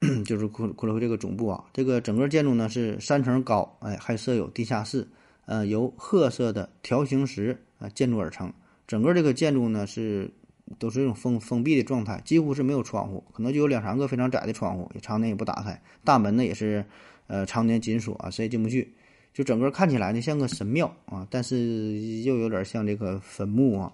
[0.24, 1.64] 就是骷骷髅会这个总部啊。
[1.72, 5.06] 这个整个建筑呢是三层高，哎，还设有地下室，
[5.46, 8.52] 呃，由褐色的条形石啊建筑而成。
[8.86, 10.30] 整个这个建筑呢是。
[10.78, 15.82] 都是这种封封闭的状态，几乎是没有窗户，可能就有两三个非常窄的窗户，也常年也不打开。
[16.04, 16.84] 大门呢也是，
[17.26, 18.94] 呃，常年紧锁啊，谁也进不去。
[19.34, 23.92] 就整个看起来呢像个神庙啊，但是又有点像这个坟墓啊。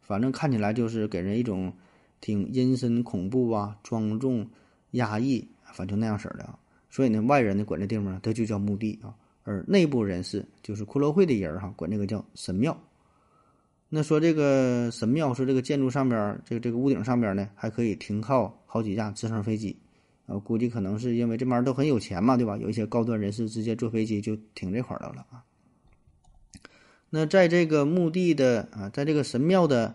[0.00, 1.72] 反正看起来就是给人一种
[2.20, 4.48] 挺阴森恐怖啊、庄重
[4.92, 6.58] 压抑，反正那样式儿的啊。
[6.88, 12.78] 所以呢，外人呢管这地方它就叫墓地啊，而内部人士就是骷髅会的人儿哈，管这个叫神庙。
[13.88, 19.76] 那说这个神庙，说这个建筑上边儿，这个这个屋顶上边呢，还可以停靠好几架直升飞机，
[20.24, 22.56] 我估计可能是因为这帮人都很有钱嘛，对吧？
[22.56, 25.44] 有一些高端人士直接坐飞机就停这块儿来了啊。
[27.10, 29.94] 那在这个墓地的啊，在这个神庙的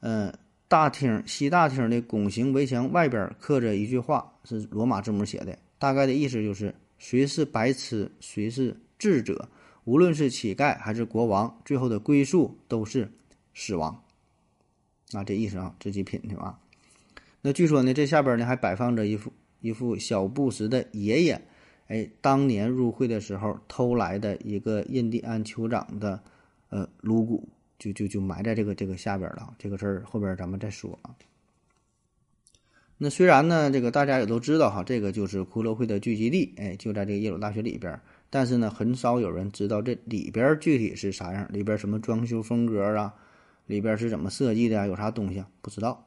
[0.00, 0.34] 呃
[0.68, 9.48] 大厅西大厅的拱形围墙外边刻着一句话，是罗马字母写的，大概的意思就是：谁是白痴，谁是智者，
[9.84, 13.10] 无论是乞丐还是国王，最后的归宿都是
[13.54, 14.02] 死亡。
[15.12, 16.58] 啊，这意思啊，自己品去吧。
[17.42, 21.40] 那据说呢，这下边呢还摆放着一副一副小布什的爷爷，
[21.86, 26.20] 哎，当年入会的时候偷来的一个印第安酋长的
[26.70, 27.48] 呃颅骨，
[27.78, 29.54] 就就就埋在这个这个下边了。
[29.58, 31.14] 这个事儿后边咱们再说啊。
[32.98, 38.00] 那虽然呢，这个大家也都知道哈，这个就是骷髅会的聚集地，哎，就在这个耶鲁大学里边。
[38.30, 43.14] 但是呢，很少有人知道这里边具体是啥样，里边什么装修风格啊，
[43.66, 46.06] 里边是怎么设计的啊，有啥东西啊不知道。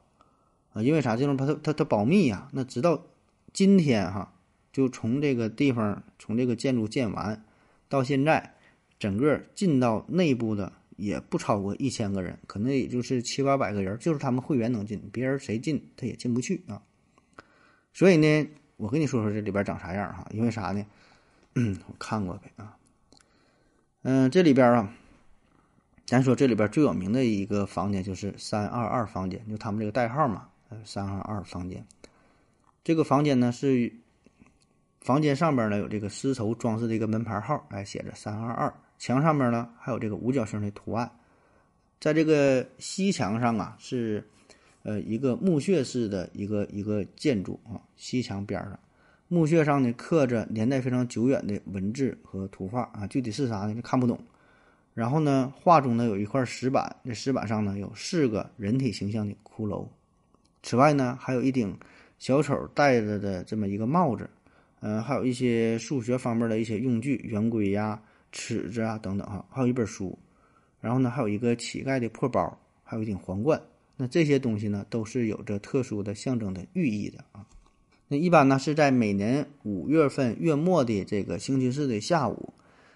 [0.74, 1.16] 啊，因为啥？
[1.16, 2.50] 这种它它它保密呀。
[2.54, 3.06] 那直到
[3.54, 4.34] 今天哈，
[4.74, 7.44] 就从这个地方，从这个建筑建完
[7.88, 8.56] 到现在，
[8.98, 16.82] 整个进到内部的也不超过一千个人，可能也就是七八百个人，就是他们会员能进，别人谁进他也进不去啊。
[17.94, 20.28] 所以呢，我跟你说说这里边长啥样哈？
[20.32, 20.86] 因为啥呢？
[21.56, 22.78] 嗯，我看过呗啊。
[24.04, 24.94] 嗯，这里边啊，
[26.06, 30.50] 咱说这里边最有名的一个房间就是三二二房间，就他们这个代号嘛。
[30.70, 31.84] 呃，三二二房间，
[32.84, 33.92] 这个房间呢是
[35.02, 38.74] 房间上边呢有这个丝绸装饰的一个门牌号，哎，写着三二二。
[39.00, 41.10] 墙上面呢还有这个五角星的图案，
[42.00, 44.24] 在这个西墙上啊是
[44.84, 48.80] 呃一个墓穴式的一个一个建筑啊，西墙边上
[49.28, 53.82] 墓穴上呢刻着年代非常久远的文字和图画啊，具体是啥呢？
[53.82, 54.20] 看不懂。
[54.96, 59.88] 然后呢，画中呢有一块石板，这石板上呢有四个人体形象的骷髅。
[60.62, 61.78] 此外呢，还有一顶
[62.18, 64.30] 小丑戴着的这么一个帽子，
[64.82, 70.18] 嗯，还有一些数学方面的一些用具，圆规呀、尺子啊等等哈，还有一本书，
[70.80, 73.62] 然后呢，还有一个乞丐的破包，还有一顶皇冠。
[73.98, 77.46] 那这些东西呢，都是有着特殊的象征的寓意的啊。
[78.08, 82.54] 那一般呢是在每年五月份月末的这个星期四的下午，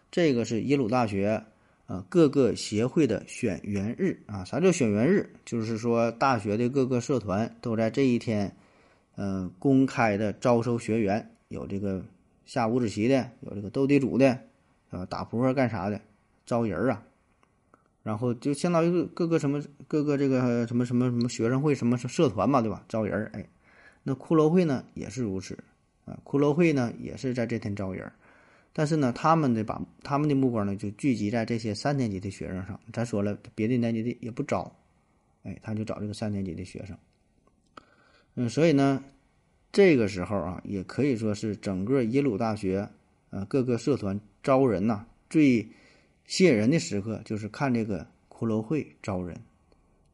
[0.09, 1.43] 这个是耶鲁大学。
[1.85, 5.29] 啊，各个协会的选员日啊，啥叫选员日？
[5.43, 8.55] 就是说大学的各个社团都在这一天，
[9.17, 12.01] 嗯，公开的招收学员，有这个
[12.45, 14.39] 下五子棋的，有这个斗地主的，
[14.93, 15.99] 啊，打扑克干啥的，
[16.45, 17.03] 招人啊。
[18.03, 22.83] 然后就相当于各个什么各个这个什么什么什么学生会什么社团嘛，对吧？
[22.89, 23.47] 招人哎，
[24.03, 25.57] 那骷髅会呢也是如此
[26.05, 28.11] 啊，骷髅会呢也是在这天招人。
[28.73, 32.77] 但是呢，他们的把他们的目光呢就聚集在这些三年级的学生上。
[32.91, 34.75] 咱说了，别的年级的也不招，
[35.43, 36.97] 哎，他就找这个三年级的学生。
[38.35, 39.01] 嗯，所以呢，
[39.71, 42.89] 这个时候啊，也可以说是整个耶鲁大学
[43.29, 45.67] 啊各个社团招人呐最
[46.27, 49.35] 吸引人的时刻，就是看这个骷髅会招人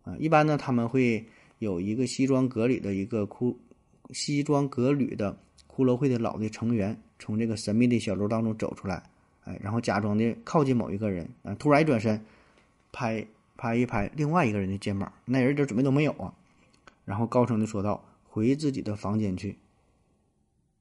[0.03, 0.15] 啊。
[0.17, 1.25] 一般呢，他们会
[1.57, 3.55] 有一个西装革履的一个骷
[4.11, 5.37] 西装革履的
[5.67, 6.97] 骷髅会的老的成员。
[7.21, 9.03] 从这个神秘的小楼当中走出来，
[9.43, 12.23] 哎，然后假装的靠近某一个人，啊，突然一转身，
[12.93, 16.33] 拍拍一拍另外一个人的肩膀，那人一点准备都没有啊，
[17.03, 19.57] 然后高声的说道：“回自己的房间去。”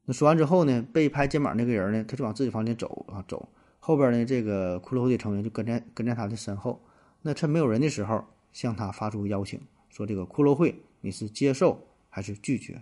[0.09, 3.47] 那说完之后呢，被拍肩膀那个人呢，他就往自己房间走啊走，
[3.79, 6.81] 后边呢这个骷髅会的成员就跟在跟在他的身后，
[7.21, 12.81] 那趁没有人的时候向他发出邀请，说：“这个骷髅会你是接受还是拒绝？”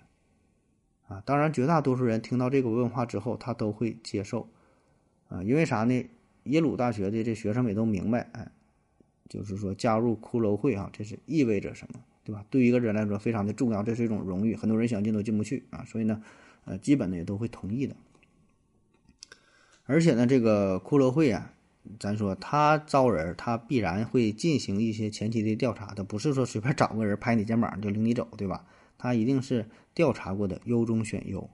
[1.09, 4.49] 啊，当然，绝大多数人听到这个问话之后，他都会接受，
[5.29, 6.09] 啊，因为啥呢？
[6.45, 8.49] 耶鲁大学的这学生们都明白，哎，
[9.29, 12.45] 就是说加入骷髅会啊，这是意味着什么，对吧？
[12.51, 16.23] 对一个人来说非常的重要，这是一种荣誉，很多人想进都进不去啊，所以呢，
[16.67, 17.97] 呃，基本呢也都会同意的。
[19.85, 21.55] 而且呢，这个骷髅会啊，
[21.99, 28.67] 咱说他招人，他必然会进行一些前期的调查，他不是说随便找个人拍你肩膀就领你走，对吧？
[28.99, 31.49] 他一定是调查过的，优中选优，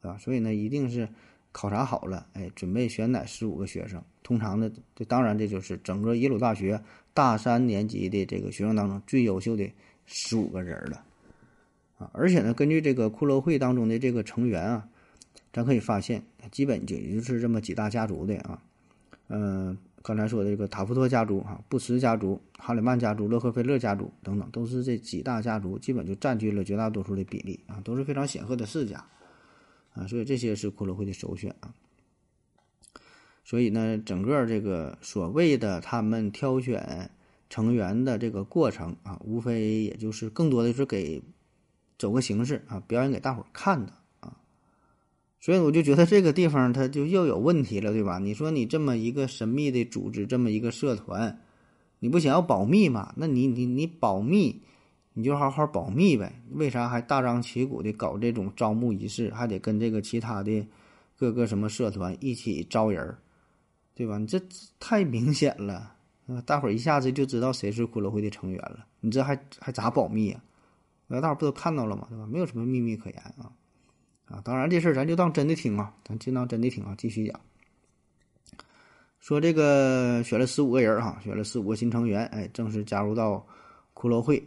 [0.00, 0.16] 对吧？
[0.18, 1.08] 所以呢，一定是
[1.52, 4.02] 考察好了，哎，准备选哪十五个学生。
[4.22, 6.82] 通常呢，这当然这就是整个耶鲁大学
[7.12, 9.70] 大三年级的这个学生当中最优秀的
[10.06, 11.04] 十五个人了，
[11.98, 12.10] 啊！
[12.12, 14.88] 而且呢，根据这个骷髅会当中的这个成员啊，
[15.52, 18.62] 咱可以发现，基本就也就是这么几大家族的啊，
[19.28, 19.78] 嗯。
[20.06, 29.06] 刚才说的这个塔夫特家族、哈布什家族、哈里曼家族、洛克菲勒家族等等，都是这几大家族，基本就占据了绝大多数的比例啊，都是非常显赫的世家
[29.94, 31.72] 啊，所以这些是骷髅会的首选啊。
[33.44, 37.10] 所以呢，整个这个所谓的他们挑选
[37.48, 41.22] 成员的这个过程啊，无非也就是更多的是给
[41.98, 44.36] 走个形式啊，表演给大伙儿看的啊，
[45.40, 48.18] 所以我就觉得这个地方它就又有问题了，对吧？
[48.18, 51.40] 你说你这么一个神秘的组织，这么一个社团，
[52.00, 53.14] 你不想要保密吗？
[53.16, 54.60] 那你你你保密，
[55.12, 56.42] 你就好好保密呗。
[56.52, 60.66] 为啥还大张旗鼓的搞这种招募仪式，还得跟这个其他的
[61.16, 63.18] 各个什么社团一起招人儿，
[63.94, 64.18] 对吧？
[64.18, 64.40] 你这
[64.80, 65.94] 太明显了，
[66.44, 68.84] 大伙儿一下子就知道谁是骷髅会的成员了。
[69.00, 70.42] 你这还还咋保密呀？
[71.06, 72.06] 那大伙不都看到了吗？
[72.08, 72.26] 对吧？
[72.26, 73.52] 没有什么秘密可言啊。
[74.26, 76.94] 啊，当然这事儿咱就当真的听啊，咱就当真的听啊。
[76.96, 77.38] 继续讲，
[79.20, 83.46] 说这个选了十五个人哈，选了十五个新成员，哎，正式加入到
[83.92, 84.42] 骷髅会。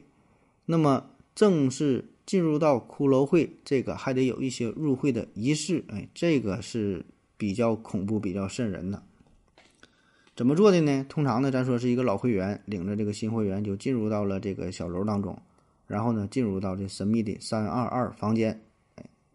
[0.65, 7.05] 那么正式进入到骷髅会，这个还得有一些入会的仪式，哎，这个是
[7.37, 9.03] 比较恐怖、比较瘆人的。
[10.35, 11.05] 怎么做的呢？
[11.07, 15.39] 通常呢，咱说是一个老会员领着这个新会员就进入到了这个小楼当中，
[15.87, 18.61] 然后呢，进入到这神秘的三二二房间。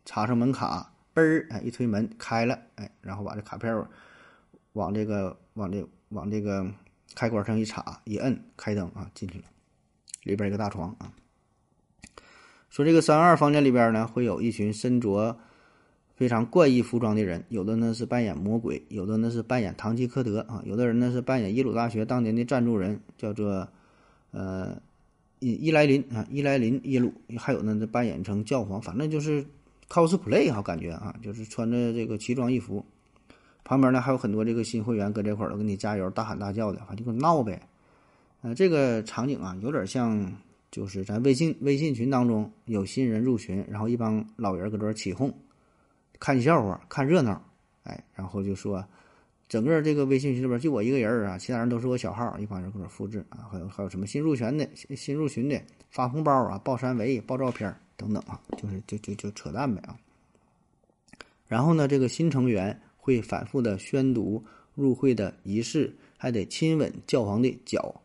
[0.05, 3.89] 插上门卡，嘣儿，哎，一推门开了，哎，然后把这卡片儿
[4.73, 6.67] 往这个往这往这个
[7.15, 9.45] 开关上一插，一摁开灯啊，进去了。
[10.25, 11.13] 里边一个大床啊。
[12.69, 15.39] 说这个三二房间里边呢，会有一群身着
[16.17, 23.69] 非常怪异服装的人，有的呢是扮演魔鬼，有的呢是扮演堂吉诃德啊，有的人呢是扮演耶鲁大学当年的赞助人，叫做
[24.33, 24.83] 呃
[25.43, 29.45] 伊伊莱林啊，伊莱林耶鲁，还有呢是扮演成教皇，反正就是。
[29.89, 32.83] cosplay 哈，感觉啊，就是穿着这个奇装异服，
[33.63, 37.61] 旁边呢还有很多这个新会员搁这块儿都给你加油，大喊大叫的，反正就闹呗。
[38.41, 40.33] 呃，这个场景啊，有点像
[40.71, 45.31] 就是咱微信微信群当中有新人入群，然后一帮老人搁这儿起哄，
[46.19, 47.45] 看笑话，看热闹，
[47.83, 48.83] 哎，然后就说
[49.53, 55.61] 整个这个微信群里边就我一个人啊，其他人都是我小号，一帮人搁这复制啊，还有还有什么新入群的新入群的
[55.91, 57.77] 发红包啊，报三维，报照片。
[57.95, 59.95] 等等啊，就是就就就扯淡呗啊。
[61.47, 64.43] 然后呢，这个新成员会反复的宣读
[64.75, 68.01] 入会的仪式，还得亲吻教皇的脚。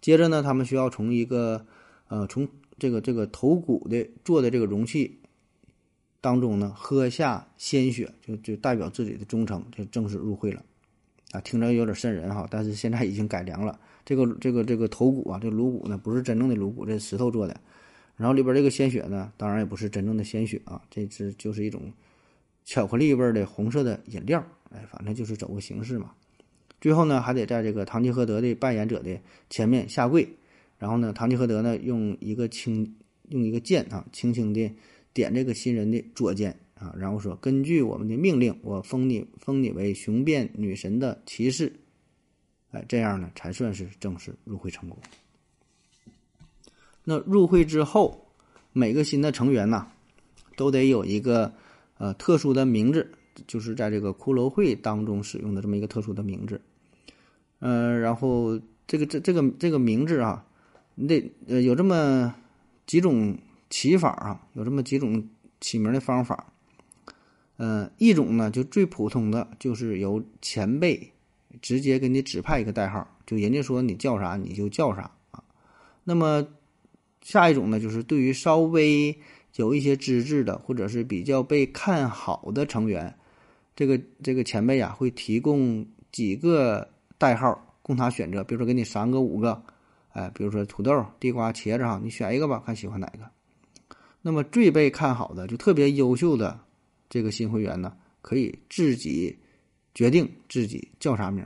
[0.00, 1.66] 接着呢，他们需要从一个
[2.06, 5.18] 呃从这个这个头骨的做的这个容器
[6.22, 10.64] 当中呢喝下鲜血，就就代表自己的忠诚，就正式入会了
[11.32, 11.40] 啊。
[11.40, 13.78] 听着有点瘆人哈，但是现在已经改良了。
[14.04, 17.60] 这个这个这个头骨啊，这颅骨呢不是真正的颅骨，这是石头做的。
[18.16, 21.92] 然后里边这个鲜血呢，当然也不是真正的鲜血啊，这是就是一种
[22.64, 26.12] 巧克力味的红色的饮料，哎，反正就是走个形式嘛。
[26.80, 30.28] 最后呢，还得在这个堂吉诃德的扮演者的前面下跪，
[30.78, 32.96] 然后呢，堂吉诃德呢用一个轻
[33.28, 34.72] 用一个剑啊，轻轻的
[35.12, 41.72] 点这个新人的左肩啊，然后说：“根据我们的命令，我封你封你为雄辩女神的骑士。”
[42.72, 44.98] 哎，这样呢才算是正式入会成功。
[47.04, 48.26] 那入会之后，
[48.72, 49.86] 每个新的成员呐，
[50.56, 51.54] 都得有一个
[51.96, 53.10] 呃特殊的名字，
[53.46, 56.60] 就是在这个骷髅会当中使用的这么一个特殊的名字。
[57.60, 60.44] 嗯，然后这个这这个这个名字啊，
[60.96, 62.34] 你得呃有这么
[62.84, 63.38] 几种
[63.70, 65.26] 起法啊，有这么几种
[65.60, 66.52] 起名的方法。
[67.58, 71.12] 嗯，一种呢就最普通的就是由前辈
[71.62, 75.42] 直接给你指派一个代号，就人家说你叫啥你就叫啥啊。
[76.04, 76.46] 那么
[77.22, 79.18] 下一种呢，就是对于稍微
[79.56, 83.16] 有一些资质的，或者是比较被看好的成员，
[83.74, 89.62] 这个这个前辈啊，会提供几个代号供他选择，比如说给你三个、五个，
[90.10, 93.30] 哎，比如说土豆、地瓜、茄子哈，你选一个吧，看喜欢哪个。
[94.20, 96.60] 那么最被看好的，就特别优秀的
[97.08, 99.38] 这个新会员呢，可以自己
[99.94, 101.44] 决定自己叫啥名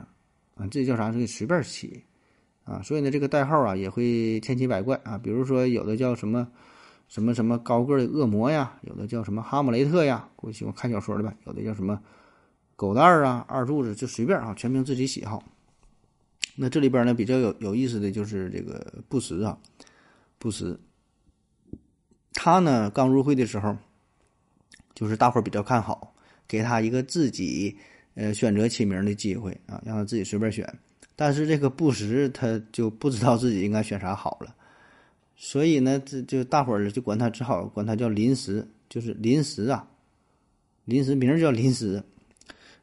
[0.55, 2.03] 啊，自己叫啥可以随便起。
[2.63, 5.17] 啊，所以呢，这个代号啊也会千奇百怪啊。
[5.17, 6.47] 比如说，有的叫什么
[7.07, 11.33] 什么什么高个的恶魔呀，有的叫什么哈姆雷特呀，我喜欢看小说的吧。
[11.47, 11.99] 有的叫什么
[12.75, 15.43] 狗蛋儿啊、二柱子，就随便啊，全凭自己喜好。
[16.55, 19.57] 那这里边呢，比较有有意思的就是这个布什啊，
[20.37, 20.79] 布什，
[22.33, 23.75] 他呢刚入会的时候，
[24.93, 26.13] 就是大伙儿比较看好，
[26.47, 27.75] 给他一个自己
[28.15, 30.67] 呃选择起名的机会啊，让他自己随便选。
[31.15, 34.55] 但是这个布什他就不知道自己应该选啥好了，
[35.35, 39.87] 所以呢，这就大伙儿就管他只好管他叫临时，就是临时啊，
[40.85, 42.01] 临时名叫临时。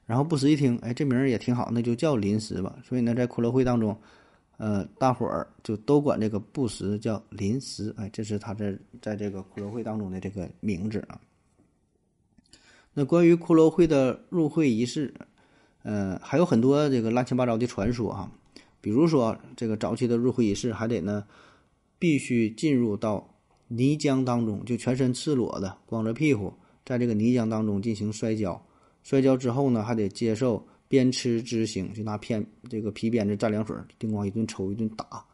[0.07, 2.79] 然后布什一听，哎，这名儿也挺好，那就叫临时吧。
[2.83, 3.95] 所以呢，在骷髅会当中，
[4.57, 11.21] 呃，大伙儿就都管这个布什叫临时，哎，这是他在在这个骷髅会当中的这个名字啊。
[12.99, 15.15] 那关于骷髅会的入会仪式。
[15.85, 18.29] 呃，还有很多这个乱七八糟的传说哈，
[18.81, 21.25] 比如说这个早期的入会仪式还得呢，
[21.97, 23.33] 必须进入到
[23.69, 26.53] 泥浆当中，就全身赤裸的，光着屁股
[26.85, 28.61] 在这个泥浆当中进行摔跤，
[29.05, 35.25] 摔跤之后呢，还得接受鞭笞之刑，就拿片这个皮鞭子蘸凉水，叮咣一顿抽一顿打，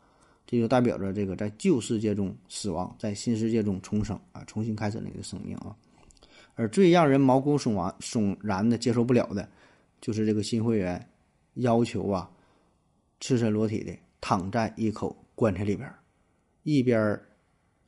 [0.46, 5.74] 这就代表着这个在旧世界中死亡，在新世界中重生啊，重新开始那个生命啊。
[6.54, 9.48] 而最让人毛骨悚然、悚然的接受不了的，
[10.00, 11.08] 就是这个新会员
[11.54, 12.30] 要求啊，
[13.20, 15.92] 赤身裸体的躺在一口棺材里边，
[16.62, 17.20] 一边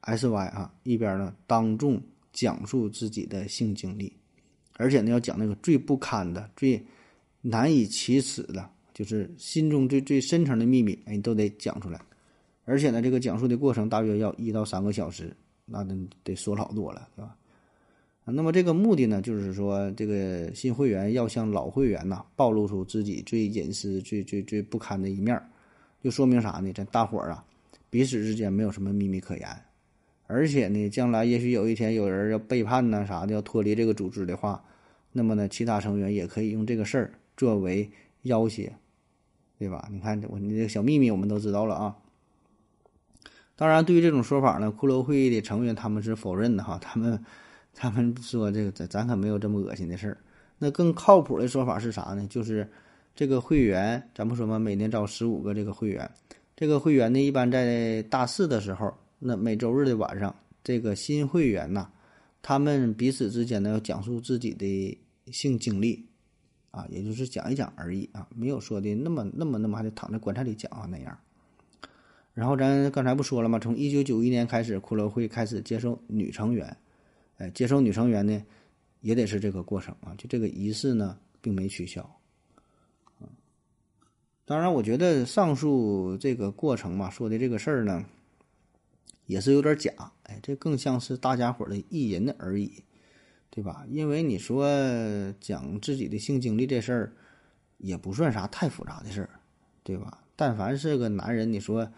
[0.00, 2.00] S Y 啊，一边呢当众
[2.32, 4.12] 讲述自己的性经历，
[4.74, 6.84] 而且呢要讲那个最不堪的、最
[7.40, 12.00] 难以启齿的，就是心中最最深层的秘密，哎，你都得讲出来。
[12.64, 15.94] 而且呢，这个讲述的过程大约要一到三个小时，那得
[16.24, 17.36] 得说老多了，是吧？
[18.28, 25.48] 那么这个目的呢，就是说这个新会员要向老会员呐暴露出自己最隐私、最最最不堪的一面儿，
[26.02, 26.72] 就说明啥呢？
[26.72, 27.44] 这大伙儿啊，
[27.88, 29.48] 彼此之间没有什么秘密可言，
[30.26, 34.64] 而且呢，将来也许有一天有人要背叛呐啥的，要脱离这个组织的话，
[35.12, 37.88] 那么呢，其他成员也可以用这个事儿作为
[38.22, 38.72] 要挟，
[39.56, 39.88] 对吧？
[39.92, 41.96] 你看我你这个小秘密我们都知道了啊。
[43.54, 47.24] 当然，对于这种说法呢，骷髅会议的成员他们是否认的哈，他们。
[47.78, 50.16] 他们说这个咱咱可没有这么恶心的事儿。
[50.58, 52.26] 那更靠谱的说法是啥呢？
[52.30, 52.66] 就是
[53.14, 56.10] 这个会员，咱不说嘛，每年招十五个这个会员。
[56.56, 61.86] 这个会员呢，一般在大四的时候，那每周日的晚上，这个新会员呐，
[62.40, 64.98] 他们彼此之间呢要讲述自己的
[65.30, 66.02] 性经历，
[66.70, 71.14] 啊，也就是讲一讲而已啊，没有说的那么那么那么还得躺在棺材里讲啊那样。
[72.32, 73.58] 然后咱刚才不说了吗？
[73.58, 76.74] 从一九九一年开始，骷髅会开始接受女成员。
[77.38, 78.42] 哎，接受女成员呢，
[79.00, 80.14] 也得是这个过程啊。
[80.16, 82.08] 就这个仪式呢，并没取消。
[84.44, 88.04] 当然，我觉得上述这个过程嘛，说的这个事儿呢，
[89.26, 89.92] 也是有点假。
[90.22, 92.84] 哎，这更像是大家伙的意淫而已，
[93.50, 93.84] 对吧？
[93.88, 94.68] 因为你说
[95.40, 97.12] 讲自己的性经历这事儿，
[97.78, 99.30] 也不算啥太复杂的事儿，
[99.82, 100.22] 对吧？
[100.36, 101.90] 但凡是个男人，你说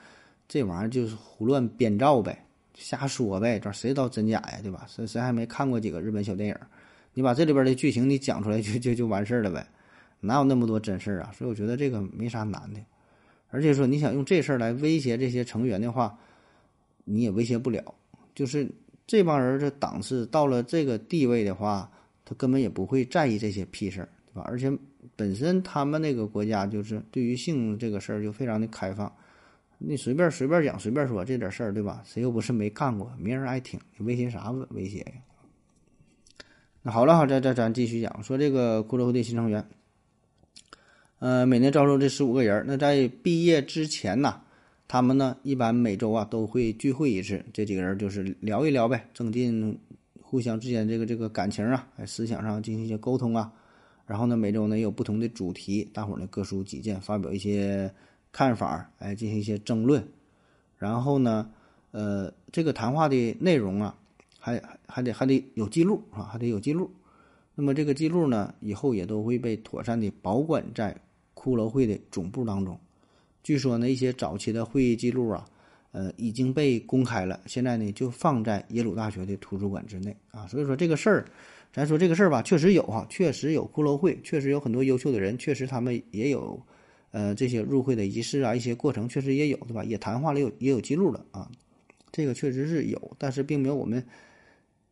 [0.49, 2.47] 这玩意儿就是胡乱编造呗。
[2.79, 4.87] 瞎说呗，这谁知道真假呀，对吧？
[4.89, 6.57] 谁谁还没看过几个日本小电影？
[7.13, 9.67] 你把这里边的剧情你讲出来就就就完事儿了呗？
[10.21, 11.33] 哪有那么多真事儿啊？
[11.37, 12.81] 所以我觉得这个没啥难的。
[13.51, 16.17] 而且说你想用这事儿来威胁这些成员的话，
[17.05, 17.83] 你也威胁不了。
[18.35, 18.71] 就是
[19.07, 21.91] 这帮人这档次到了这个地位的话，
[22.25, 24.47] 他根本也不会在意这些屁事儿，对吧？
[24.47, 24.71] 而且
[25.17, 29.13] 本身他们那个国家就是对于性这个事儿就非常的开放。
[29.81, 32.03] 你随便随便讲，随便说这点事儿，对吧？
[32.05, 33.13] 谁又不是没干过？
[33.17, 35.13] 没人爱听，你威胁啥威胁呀？
[36.83, 39.65] 那好了，好，再再咱继续讲，说这个骷髅的新成员，
[41.21, 42.65] 呃，每年招收这十五个人。
[42.67, 44.41] 那在毕业之前呢，
[44.89, 49.79] 他们呢一般每周啊都会聚会一次，这几个人就是聊一聊呗，增进
[50.21, 53.53] 互相之间这个这个感情啊，思想上进行一些沟通啊。
[54.07, 57.89] 然后呢，每周呢也有不同的主题，大伙儿呢各抒己见，发表一些。
[58.31, 60.07] 看法哎，进行一些争论，
[60.77, 61.51] 然后呢，
[61.91, 63.97] 呃，这个谈话的内容啊，
[64.39, 66.91] 还还得还得有记录啊，还得有记录。
[67.55, 70.97] 那么这个记录呢，以后也都会被妥善的保管在
[71.35, 72.79] 骷髅会的总部当中。
[73.43, 75.45] 据说呢，一些早期的会议记录啊，
[75.93, 80.47] 呃，已经被公开了，现在呢就放在耶鲁大学的图书馆之内啊。
[80.47, 81.25] 所以说这个事儿，
[81.73, 86.61] 咱说这个事儿吧，确实有哈，确实有骷髅会，确实有很多优秀的人，确实他们也有。
[87.11, 89.83] 呃，这些入会的仪式啊，一些过程确实也有，对吧？
[89.83, 91.51] 也谈话了，有也有记录了啊，
[92.13, 94.05] 这个确实是有，但是并没有我们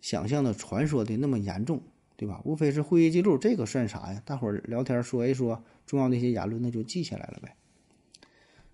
[0.01, 1.83] 想象的传说的那么严重，
[2.17, 2.41] 对吧？
[2.45, 4.23] 无非是会议记录，这个算啥呀？
[4.25, 7.55] 大伙儿聊天说一说重要的一些言论，那就记下来了呗。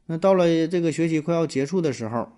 [0.06, 2.28] 那到了这个学期快要结束的时候，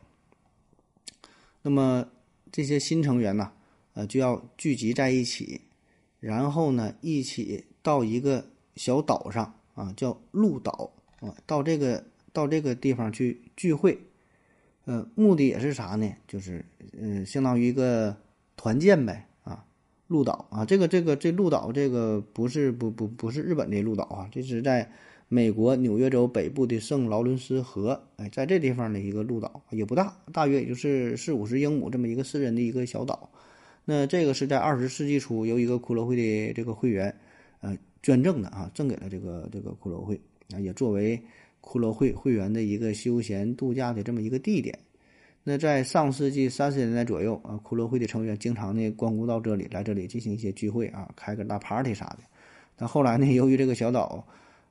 [1.63, 2.09] 那么
[2.51, 3.53] 这些新成员呢，
[3.93, 5.61] 呃，就要聚集在一起，
[6.21, 8.47] 然后呢，一起到一个
[8.77, 9.55] 小岛上。
[9.75, 13.99] 啊，叫鹿岛啊，到这个到这个地方去聚会，
[14.85, 16.11] 呃，目的也是啥呢？
[16.27, 16.65] 就是
[16.99, 18.17] 嗯，相当于一个
[18.57, 19.65] 团建呗啊。
[20.07, 24.91] 鹿岛啊，这个这个这鹿岛这个不是不不不是日本的鹿岛啊，这是在
[25.29, 33.31] 美国纽约州北部的圣劳伦斯河，哎，在这地方的一个鹿岛也不大，大约也就是四五十英亩这么一个私人的一个小岛。
[33.87, 37.19] 那这个是在二十世纪初由一个骷髅会的这个会员，
[38.05, 40.21] 捐赠的啊，赠给了这个这个骷髅会
[40.55, 41.19] 啊，也作为
[41.63, 44.79] 骷髅会会员的一个休闲度假的这么一个地点。
[45.43, 52.19] 那在上世纪三十年代左右啊，骷髅会的成员经常呢光顾到这里，来这里进行一些聚会啊，开个大 party 啥的。
[52.77, 54.23] 但后来呢，由于这个小岛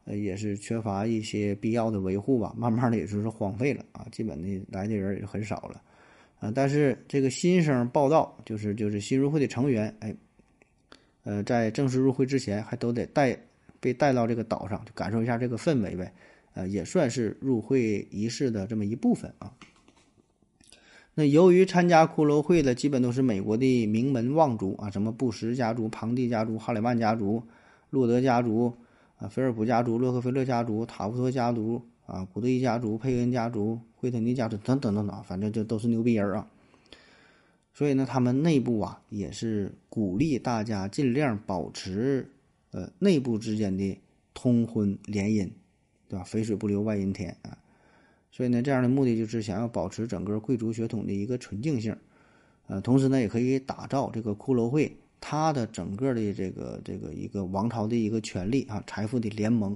[0.06, 5.82] 呃也是缺乏一些必要的维护吧，慢慢的也就是荒废了啊，基本的来的人也就很少了
[6.40, 6.52] 啊。
[6.54, 10.16] 但是这个新生报道，就是就是新入会的成员，哎。
[11.24, 13.38] 呃，在正式入会之前，还都得带
[13.80, 16.14] 被带到这个岛上，就感受一下这个氛围呗。
[16.54, 19.52] 呃，也算是入会仪式的这么一部分啊。
[21.16, 27.42] 那由于参加骷髅会的基本都是美国的名门望族啊，什么布什家族、庞蒂家族、哈里曼家族、
[27.90, 28.74] 洛德家族
[29.18, 36.48] 啊、菲尔普家族、洛克菲勒家族、塔夫托家族啊、古德伊家族、佩恩家族、惠特尼家族等等等等，反正就都是牛逼人啊。
[37.74, 42.30] 所以呢，他们内部啊也是鼓励大家尽量保持
[42.72, 44.00] 呃内部之间的
[44.34, 45.50] 通婚联姻。
[46.10, 46.24] 对吧？
[46.24, 47.58] 肥水不流外人田啊，
[48.30, 51.98] 所以呢，这样的目的就是想要保持整个贵族血统的一个纯净性，
[52.68, 59.76] 呃，同时呢，也可以打造这个骷髅会它的整个的这个这个一个王朝的一个权力啊，财富的联盟，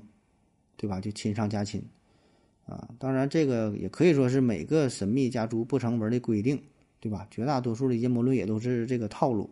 [0.75, 1.01] 对吧？
[1.01, 1.81] 就亲上加亲
[2.67, 2.87] 啊。
[2.99, 6.61] 当然，这个也可以说是每个神秘家族不成文的规定，
[7.07, 7.27] 对吧？
[7.29, 9.49] 绝大多数的阴谋论也都是这个套路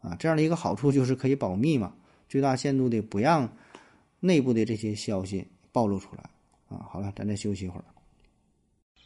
[0.00, 0.14] 啊。
[0.16, 1.94] 这样的一个好处就是可以保密嘛，
[2.28, 3.56] 最大限度的不让
[4.20, 5.46] 内部的这些消息。
[5.74, 6.22] 暴露出来
[6.68, 6.86] 啊！
[6.88, 7.84] 好了，咱再休息一会儿。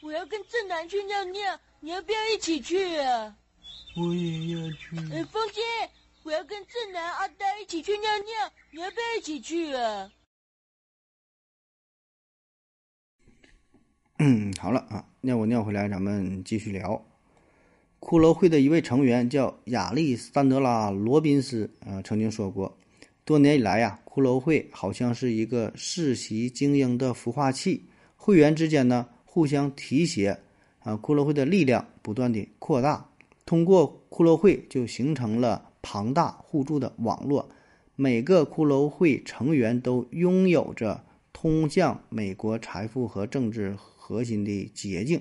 [0.02, 3.34] 我要跟正南去尿尿，你要不要一起去啊？
[3.96, 4.94] 我也要去。
[5.10, 5.62] 哎，风姐，
[6.24, 10.12] 我要跟正南、阿呆一起去尿尿，你要不要一起去啊？
[14.18, 17.02] 嗯，好了啊，尿过尿回来，咱们继续聊。
[18.00, 22.76] 骷髅会的一位成员叫亚历山德拉·罗宾斯啊，曾经说过。
[23.24, 27.84] 多年以来呀，骷髅会好像是一个世袭精英的孵化器，
[28.16, 30.38] 会员之间呢互相提携，
[30.78, 33.06] 啊，骷髅会的力量不断的扩大，
[33.44, 37.46] 通过骷髅会就形成了庞大互助的网络，
[37.96, 45.20] 每个骷髅会成员都拥有着通向美国财富和政治核心的捷径。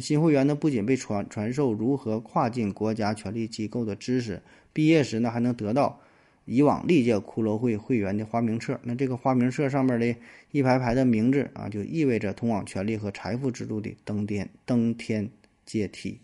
[0.00, 4.42] 新会员呢，不仅被传传授如何跨境国家权力机构的知识，
[4.72, 6.00] 毕业时呢还能得到。
[6.48, 10.14] 以往历届骷髅会会员的花名册，那这个花名册上面的
[10.52, 15.28] 一排排的名字啊，就意味着通往权力和财富之路的登天登天
[15.64, 16.20] 阶梯。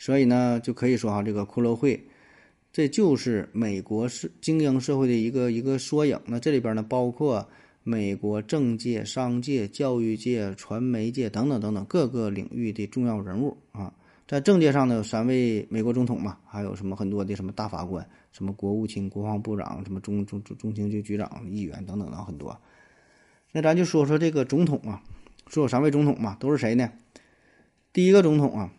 [0.00, 2.08] 所以呢，就可以说哈，这个骷髅会，
[2.72, 6.18] 这就是美国是精英社会的一个一个缩影。
[6.26, 7.48] 那这里边呢，包括
[7.82, 13.92] 美国政界、商界、教育界、传媒界等等等等各个领域的重要人物啊。
[14.28, 18.08] 在政界上呢，有三位美国总统嘛，还有什么很多的什么大法官。
[18.32, 22.56] 什么国务卿、国防部长，什么中中中中情局局长、议员等等等很多。
[23.50, 25.02] 那咱就说说这个总统啊，
[25.48, 26.92] 说有三位总统嘛，都是谁呢？
[27.92, 28.72] 第一个总统啊，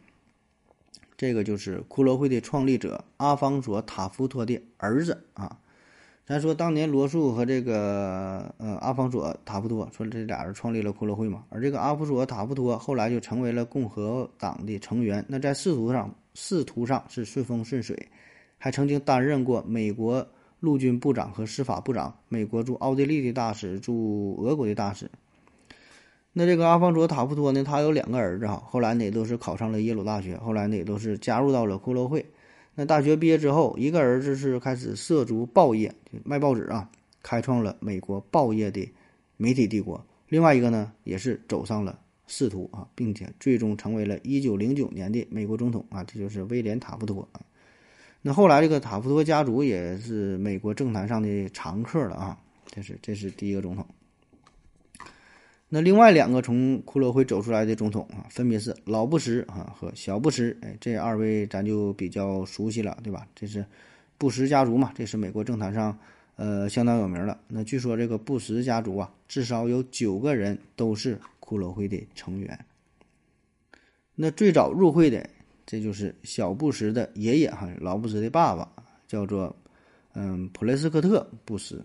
[1.18, 5.60] 这个就是骷髅会的创立者阿方索·塔夫托的儿子啊。
[6.26, 15.26] 咱说当年罗素和这个呃阿方索·塔夫托说这俩人创立了骷髅会嘛，而这个阿方索·塔夫托后来就成为了共和党的成员。
[15.28, 18.08] 那在仕途上仕途上是顺风顺水。
[18.64, 20.28] 还曾经担任过美国
[20.60, 25.10] 陆军部长和司法部长，美国驻奥地利的大使，驻俄国的大使。
[26.32, 27.64] 那这个阿方索·塔夫托呢？
[27.64, 32.24] 他有两个儿子哈，后来呢也都是考上了耶鲁大学，后来呢也都是加入到了骷髅会。
[32.74, 36.90] 那大学毕业之后，一个儿子是开始涉足报业，就卖报纸啊，
[37.22, 38.90] 开创了美国报业的
[39.38, 40.00] 媒体帝国；
[40.30, 47.42] 另外一个呢，也是走上了仕途啊，并且最终成为了一九零九年的美国总统啊，这就是威廉·塔夫托啊。
[48.22, 52.40] 那后来，这个塔夫托家族也是美国政坛上的常客了啊。
[52.74, 53.86] 这是这是第一个总统。
[55.74, 60.54] 那另外两个从骷髅会走出来的总统啊，分别是老布什啊和小布什。
[60.62, 63.26] 哎，这二位咱就比较熟悉了，对吧？
[63.34, 63.66] 这是
[64.18, 65.98] 布什家族嘛，这是美国政坛上
[66.36, 67.40] 呃相当有名的。
[67.48, 72.66] 那据说这个布什家族啊，至少有九个人都是骷髅会的成员。
[74.14, 75.28] 那最早入会的。
[75.64, 78.68] 这就是小布什的爷爷哈，老布什的爸爸
[79.08, 79.56] 叫做
[80.14, 81.82] 嗯普雷斯科特布什。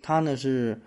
[0.00, 0.80] 他呢是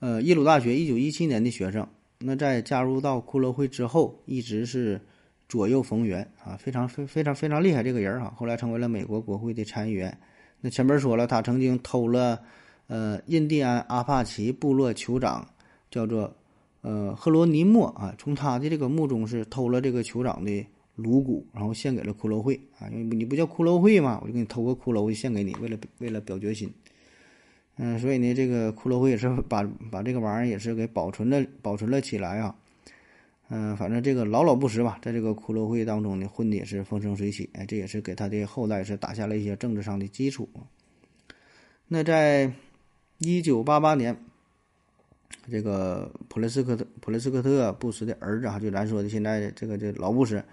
[0.00, 1.86] 呃耶鲁大学一九一七年的学生。
[2.18, 5.00] 那在加入到骷髅会之后，一直是
[5.48, 8.32] 左右逢源啊，非常非非常非常厉害这个人哈。
[8.36, 10.18] 后来成为了美国国会的参议员。
[10.60, 12.40] 那前面说了，他曾经偷了
[12.86, 15.48] 呃印第安阿帕奇部落酋长
[15.90, 16.34] 叫做
[16.80, 20.66] 呃赫罗尼莫啊，从他的这个墓中是偷了这个酋长的。
[20.98, 24.18] 颅骨，然后献给了骷髅会啊，因为你不叫骷髅会吗？
[24.20, 26.68] 我就给你偷个骷髅就献给你，为了为了表决心。
[27.78, 32.54] 嗯，所以呢，这个骷髅会也是把把这个玩意儿也是给保存了保存了起来啊。
[33.48, 40.48] 嗯，反正这个老老不实吧，在这个骷髅会当中呢，混的也是风生水起，哎，这也是给他的后代是打下了一些政治上的基础。
[41.86, 42.52] 那在
[43.18, 44.14] 一九八八年，
[45.50, 50.44] 这个普雷斯科特普雷斯科特布什的儿子啊，就咱说的现在这个这老布什。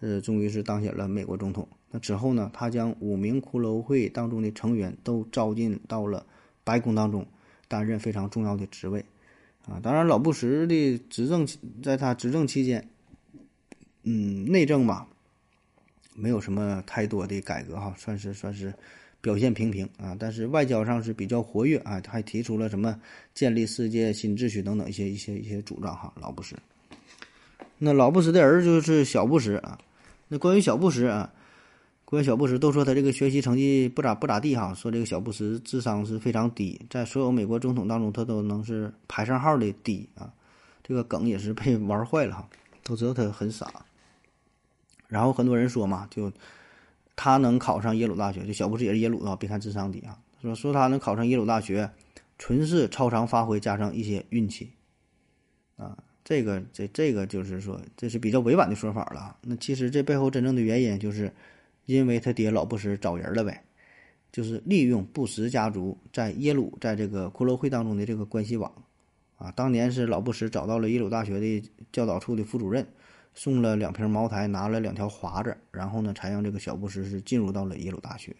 [0.00, 1.66] 呃，终于是当选了美国总统。
[1.90, 6.24] 那之后呢，他将五名骷髅会当中的成员都招进到了
[6.68, 7.26] 白宫当中，
[7.66, 9.02] 担任非常重要的职位。
[9.66, 11.48] 啊，当然，老布什的执政
[11.82, 12.86] 在他执政期间，
[14.02, 15.08] 嗯，内政吧，
[16.14, 18.74] 没有什么太多的改革哈，算是算是
[19.22, 20.14] 表现平平啊。
[20.18, 23.00] 但是外交上是比较活跃啊，还提出了什么
[23.32, 26.12] 建立世界新秩序等等一些一些一些主张哈。
[26.20, 26.54] 老布什，
[27.78, 29.78] 那老布什的儿子就是小布什啊。
[30.28, 31.32] 那关于小布什啊。
[32.08, 40.32] 关于小布什，都说他这个学习成绩不咋不咋地哈，说这个小布什智商是非常低，在所有美国总统当中，他都能是排上号的低啊。
[40.82, 42.48] 这个梗也是被玩坏了哈，
[42.82, 43.70] 都知道他很傻。
[45.06, 46.32] 然后很多人说嘛，就
[47.14, 51.90] 他能考上耶鲁大学，就小布什也是耶鲁的，别看智商低啊，说说他能考上耶鲁大学，
[52.38, 54.70] 纯是超常发挥加上一些运气
[55.76, 55.94] 啊。
[56.24, 59.36] 这个这这个就是说，这是比较委婉的说法了。
[59.42, 61.30] 那其实这背后真正的原因就是。
[61.88, 63.64] 因为他爹老布什找人了呗，
[64.30, 68.70] 就是利用布什家族在耶鲁在这个骷髅会当中的这个关系网，
[69.38, 72.86] 啊，当年是老布什找到了耶鲁大学的教导处的副主任，
[73.34, 78.36] 送了两瓶茅台，拿了两条华子，然后呢，才让这个小布什是进入到了耶鲁大学。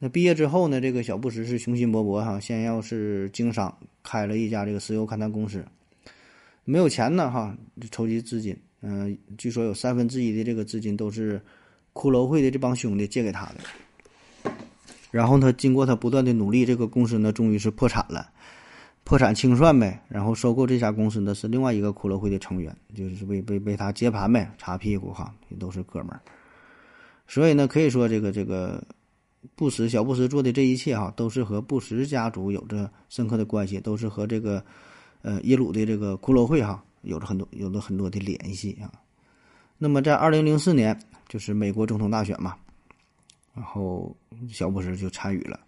[0.00, 5.64] 那毕业之后呢，这个小布什是雄心勃勃哈，先要是经商，开了一家这个石油勘探公司，
[6.64, 7.56] 没有钱呢哈，
[7.92, 11.40] 筹集资金，嗯，据说有三分之一的这个资金都是。
[11.98, 14.52] 骷髅会的这帮兄弟借给他的，
[15.10, 18.30] 然后他经过他不断的努力，这个公司呢终于是破产了，
[19.02, 20.00] 破产清算呗。
[20.06, 26.20] 然后收购这家公司的是另外一个骷髅会的成员，就是为为为他接盘呗，擦屁股哈，也都是哥们儿。
[27.26, 28.80] 所以呢，可以说这个这个
[29.56, 34.64] 布什小布什做的这一切哈，都是和布什家族有着深刻的关系，都是和这个
[35.22, 38.86] 呃耶鲁的这个骷髅会哈有着很多有着很多的联系啊。
[39.78, 40.98] 那么在二零零四年。
[41.28, 42.56] 就是美国总统大选嘛，
[43.54, 44.16] 然后
[44.48, 45.60] 小布什就参与了。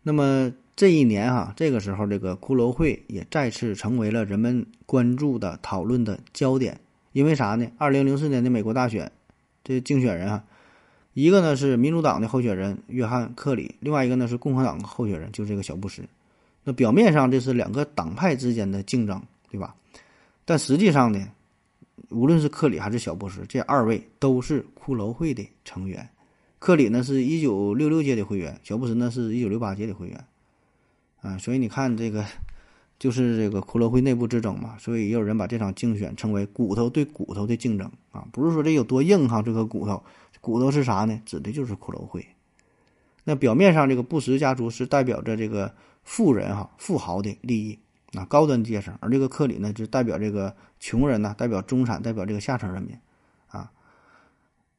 [0.00, 6.80] 那么这一年哈，这个时候这个骷髅会也再次成为了人们关注的讨论的焦点。
[7.14, 7.66] 因为啥呢？
[7.78, 9.10] 二零零四年的美国大选，
[9.64, 10.44] 这竞选人啊，
[11.14, 16.08] 一个呢是民主党的候选人约翰克里，另外一个呢是共和党候选人，就是这个小布什。
[16.62, 19.20] 那表面上这是两个党派之间的竞争，
[19.50, 19.74] 对吧？
[20.44, 21.26] 但实际上呢？
[22.10, 26.08] 无论是克里还是小布什，这二位都是骷髅会的成员。
[26.58, 30.24] 克里呢是一九六六届的会员，小布什呢是一九六八届的会员。
[31.20, 32.24] 啊，所以你看这个，
[32.98, 34.76] 就是这个骷髅会内部之争嘛。
[34.78, 40.02] 所以也有人把这场竞选称为“骨头对骨头的竞争”啊，不是说这有多硬哈，这个骨头，
[40.40, 41.20] 骨头是啥呢？
[41.26, 42.26] 指的就是骷髅会。
[43.24, 45.74] 那表面上这个布什家族是代表着这个
[46.04, 47.78] 富人哈、富豪的利益。
[48.14, 52.96] 啊，高端阶层，而这个克里呢，就代表这个穷人呢，代表中产，代表这个下层人民，
[53.48, 53.70] 啊，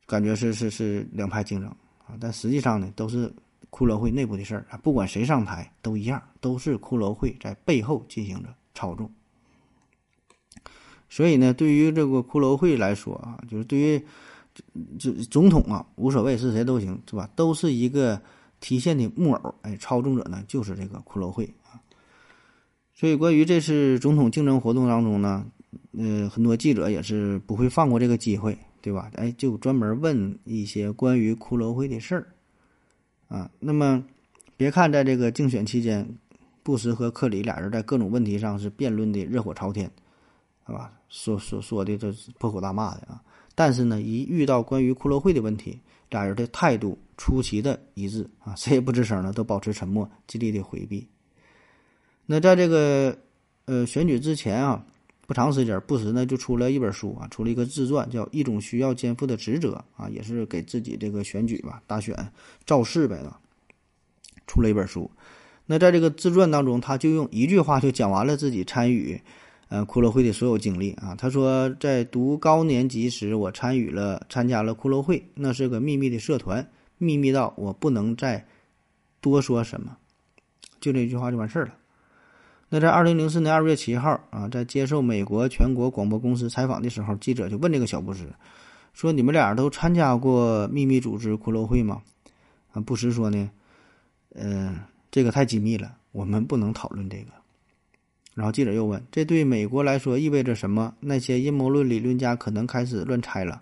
[0.05, 1.69] 感觉是是是两派竞争
[2.07, 3.27] 啊，但实际上呢，都是
[3.69, 9.11] 骷髅会内部的事儿啊，不管谁上台都一样，都是骷髅会在背后进行着操纵。
[11.09, 13.99] 所以呢，对于这个骷髅会来说啊，就是对于
[14.97, 17.29] 这这总统啊，无所谓是谁都行，是吧？
[17.35, 18.19] 都是一个
[18.59, 21.53] 提线的木偶，哎，操纵者呢就是这个骷髅会。
[22.99, 25.45] 所以，关于这次总统竞争活动当中呢，
[25.95, 29.11] 呃，很多记者也是不会放过这个机会，对吧？
[29.13, 32.27] 哎，就专门问一些关于骷髅会的事儿，
[33.27, 34.03] 啊，那么
[34.57, 36.09] 别看在这个竞选期间，
[36.63, 39.85] 布什和克里俩人在各种问题上是辩论的热火朝天，
[40.65, 40.91] 是吧？
[41.07, 43.21] 说说说的这是破口大骂的啊，
[43.53, 45.79] 但是呢，一遇到关于骷髅会的问题，
[46.09, 51.07] 俩人的态度出奇的一致啊，谁也不吱声了，都保持沉默，极力的回避。
[52.27, 53.17] 那在这个
[53.65, 54.85] 呃选举之前啊，
[55.25, 62.13] 不长时间，布什呢就出了一本书啊，出了一个自传，叫《一种需要肩负的职责》啊，也是给自己这个选举吧大选
[62.65, 63.33] 造势呗的，
[64.45, 65.09] 出了一本书。
[65.65, 69.21] 那在这个自传当中，他就用一句话就讲完了自己参与
[69.69, 71.15] 呃骷髅会的所有经历啊。
[71.15, 78.45] 他说，在读高年级时，我参与了参加了骷髅会，那是个秘密的社团，秘密到我不能再
[79.19, 79.97] 多说什么，
[80.79, 81.73] 就这句话就完事儿了。
[82.69, 88.25] 那在二零零四年二月七号啊，在接受美国全国广播公司采访的时候，记者就问这个小布什
[88.93, 92.01] 说：“你们俩都参加过秘密组织骷髅会吗？”
[92.73, 93.49] 啊，布什说呢
[94.35, 97.31] ：“嗯，这个太机密了，我们不能讨论这个。”
[98.35, 100.93] 然后记者又问：“这对美国来说意味着什么？
[100.99, 103.61] 那些阴谋论理论家可能开始乱猜了。”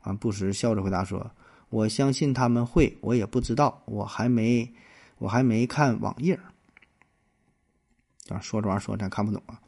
[0.00, 1.30] 啊，布什笑着回答说
[1.68, 4.66] ：“我相信他们会，我也不知道，我还没，
[5.18, 6.38] 我还没看网页。”
[8.28, 9.60] 啊，说这玩意儿说咱看不懂啊。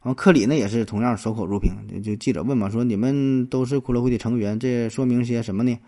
[0.00, 5.78] 然后克里呢也是同样守口如瓶，就记者问嘛，说你们都是骷髅会的成员，这说明些什么呢？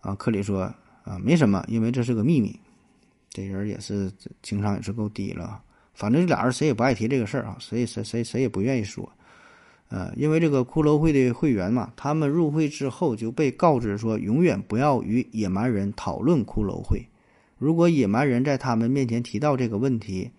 [0.00, 0.62] 啊，克里说
[1.04, 2.58] 啊，没什么，因为这是个秘密。
[3.28, 4.10] 这人也是
[4.42, 5.60] 情商也是够低了，
[5.92, 9.06] 反正这俩人谁也不爱提这个事儿啊，谁谁谁谁也不愿意说。
[9.88, 17.06] 呃，因为这个骷髅会的会员嘛，他们入会之后就被告知说，永远不要与野蛮人讨论骷髅会。
[17.58, 20.30] 如果野蛮人在他们面前提到这个问题，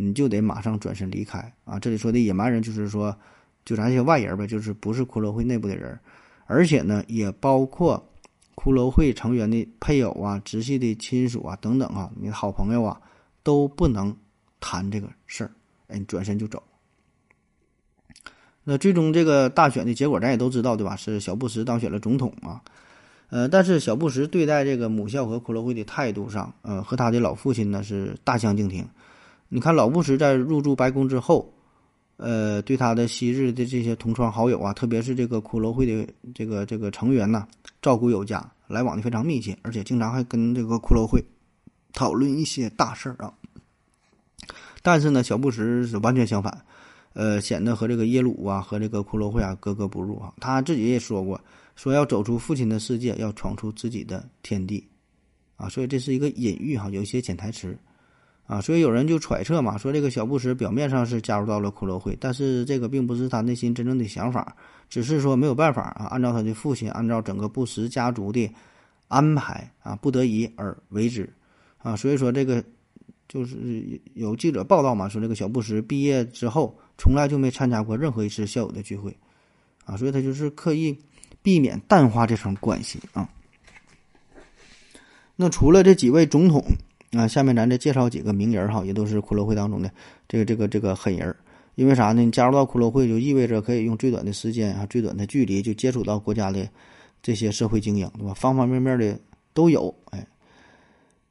[0.00, 1.76] 你就得马上转身离开啊！
[1.76, 3.12] 这里说的野蛮人就是说，
[3.64, 5.98] 就咱这些外人呗，就是不是骷髅会内部的人，
[6.46, 8.08] 而且呢，也包括
[8.54, 13.00] 骷髅会成员的配偶啊、直系的亲属啊等等啊，你的好朋友啊，
[13.42, 14.16] 都不能
[14.60, 15.50] 谈这个事儿。
[15.88, 16.62] 哎，你转身就走。
[18.62, 20.94] 那最终这个大选的结果咱也都知道，对吧？
[20.94, 22.62] 是小布什当选了总统啊。
[23.30, 28.86] 呃，但是小布什对待这个母校和骷髅会的态度上，呃，和他的老父亲呢是大相径庭。
[29.48, 31.52] 你看老布什在入驻白宫之后，
[32.16, 37.46] 呃，对他的昔日的这些同窗好友啊，特别是这个骷髅会的这个这个成员呢，
[37.80, 41.24] 照顾有加，来往的非常密切，而且经常还跟这个骷髅会
[41.92, 43.32] 讨论一些大事儿啊。
[44.82, 46.64] 但是呢，小布什是完全相反。
[47.14, 50.32] 呃，显得和这个耶鲁啊，和这个骷髅会啊格格不入啊。
[50.38, 51.40] 他自己也说过，
[51.74, 54.86] 说要走出父亲的世界，要闯出自己的天地，
[55.56, 57.76] 啊，所以这是一个隐喻哈，有一些潜台词，
[58.48, 64.56] 啊，所以有人就揣测嘛，说这个小布什表面上是加入到了骷髅会，但是这个并不是他内心真正的想法，
[64.88, 68.50] 只是说没有办法啊，按照他的父亲，按照整个布什家族的
[69.06, 71.32] 安排啊，不得已而为之，
[71.76, 72.64] 啊，所以说这个
[73.28, 76.76] 就是有记者报道嘛，说这个小布什毕业之后。
[77.00, 79.16] 从来就没参加过任何一次校友的聚会，
[79.84, 80.98] 啊，所以他就是刻意
[81.44, 83.30] 避免淡化这层关系啊。
[85.36, 86.60] 那除了这几位总统
[87.12, 89.90] 啊，下面咱再介绍几个名人哈，也都是骷髅会当中的
[90.28, 91.34] 这个这个这个狠人。
[91.74, 92.22] 因为啥呢？
[92.22, 96.68] 你加入到骷髅会就意味着可以用最短的时间啊，最短的距离就接触到国家的
[97.22, 98.34] 这些社会精英，对吧？
[98.34, 99.16] 方方面面的
[99.54, 99.94] 都有。
[100.10, 100.26] 哎，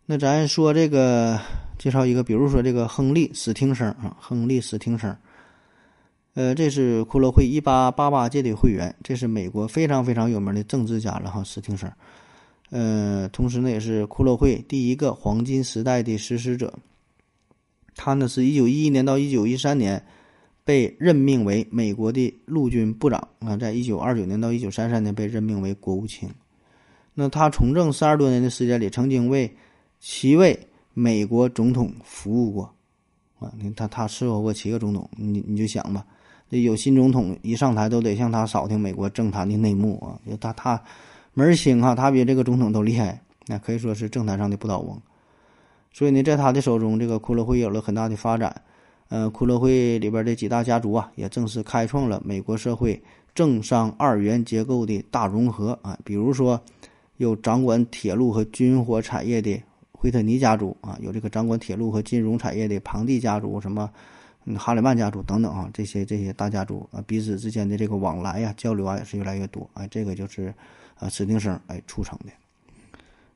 [0.05, 1.37] 那咱说这个
[1.77, 5.13] 介绍一个，比如说这个亨利史汀生啊，亨利史汀生。
[6.33, 11.91] 呃，这是骷髅会一八八八届的会员，这是美国非常非常有名的政治家了哈，史汀生。
[12.69, 16.73] 呃，同时呢，也是骷髅会第一个黄金时代的实施者。
[17.95, 20.03] 他呢，是一九一一年到一九一三年
[20.63, 26.29] 被任命为美国的陆军部长啊，在一九二九年到一九三三年被任命为国务卿。
[27.13, 29.51] 那他从政三十多年的时间里，曾经为
[29.99, 30.59] 七位
[30.93, 32.73] 美国总统服务过
[33.39, 36.05] 啊，你看他他伺候过七个总统，你你就想吧。
[36.49, 40.15] 这有新总统一上台都得向他扫听美国政坛的内幕啊！
[40.29, 40.81] 就他他
[41.37, 44.99] 门儿清哈，他比这个总统都厉害，那可以说是政坛上的不倒翁。
[45.93, 48.59] 所以呢，在他的手中，这个骷髅会有了很大的发展。
[49.09, 52.99] 呃，骷髅会里边的几大家族啊，也正式开创了美国社会
[53.35, 55.95] 政商二元结构的大融合啊。
[56.03, 56.59] 比如说，
[57.17, 59.61] 有掌管铁路和军火产业的
[59.91, 63.87] 惠特尼家族啊，有这个掌管铁路和金融产业的庞蒂家族，什么？
[64.57, 69.69] 哈里曼家族等等啊，这些这些大家族啊，彼此之间的这个往来呀、交流啊，也是越来越多。
[69.75, 70.51] 哎，这个就是
[70.99, 72.31] 啊，指定生哎促成的。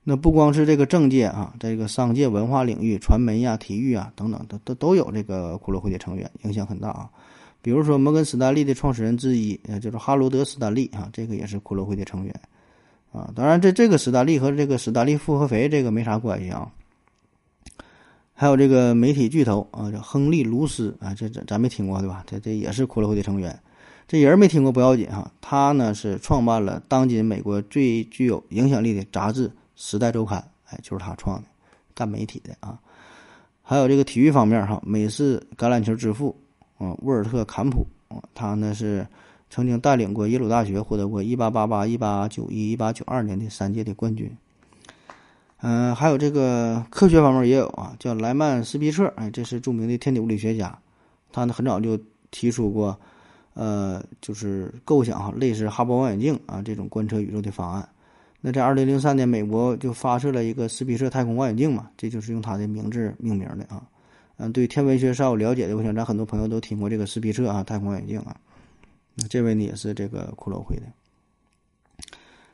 [0.03, 7.09] 那不光是这个政界啊，这个商界、文化领域、传媒呀、体育啊等等，都都都有这个骷髅会的成员，影响很大啊。
[7.61, 12.33] 比如说摩根史丹利的创始人之一，呃，就是哈罗德·史丹利啊，这个也是骷髅会的成员
[13.11, 13.31] 啊。
[13.35, 16.67] 当然，这这个史丹利和这个史丹利复合肥这个没啥关系啊。
[18.33, 22.23] 还有这个媒体巨头啊，叫亨利·卢斯啊，这这咱没听过对吧？
[22.25, 23.55] 这这也是骷髅会的成员。
[24.11, 29.47] 这人没听过不要紧哈，他呢是创办了当今美国最具有影响力的杂志
[29.77, 30.37] 《时代周刊》，
[30.69, 31.47] 哎，就是他创的，
[31.95, 32.77] 干媒体的啊。
[33.61, 36.35] 还有这个体育方面哈，美式橄榄球之父
[36.77, 39.07] 啊，沃尔特·坎普啊，他呢是
[39.49, 44.29] 曾经带领过耶鲁大学获得过1888、1891、1892年的三届的冠军。
[45.61, 50.77] 嗯，还有这个科学方面也有啊，叫莱曼斯皮彻，哎，这是著名的天体物理学家，
[51.31, 51.97] 他呢很早就
[52.29, 52.99] 提出过，
[53.53, 57.87] 呃，就是构想哈，类似哈勃望远镜啊这种观测宇宙的方案。
[58.39, 63.83] 那在二零零三年，美国就发射了一个斯皮彻太空望远镜嘛，这就是用他的名字命名的啊。
[64.37, 68.35] 嗯，对天文学稍有了解的，我想咱很多朋友都听过这个斯皮彻啊太空望远镜啊。
[69.13, 70.83] 那这位呢也是这个骷髅会的。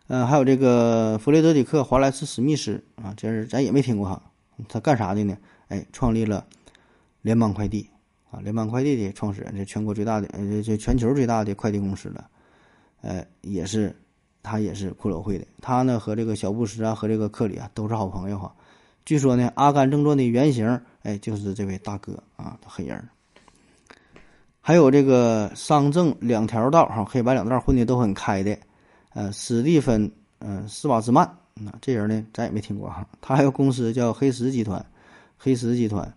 [0.08, 4.22] 嗯，还有这个弗雷德里克·华莱斯·史密斯啊，这是咱也没听过哈。
[4.68, 5.38] 他干啥的呢？
[5.68, 6.46] 哎，创立了
[7.22, 7.88] 联邦快递
[8.30, 12.30] 啊，联邦快递的创始人，这全国最大的，呃，这全球最大的快递公司了。
[13.02, 13.96] 呃，也是
[14.44, 15.46] 他也是骷髅会的。
[15.62, 18.54] 他呢和这个小布什啊，和这个克里啊都是好朋友哈。
[19.06, 23.02] 据说呢，《阿甘正传》的原型，哎，就是这位大哥啊，黑人。
[24.60, 28.58] 还有这个商政两条道哈，黑白两道混的都很开的。
[29.14, 33.08] 呃，史蒂芬，呃，斯瓦兹曼那这人呢，咱也没听过哈。
[33.22, 34.86] 他还有公司叫黑石集团，
[35.38, 36.14] 黑石集团，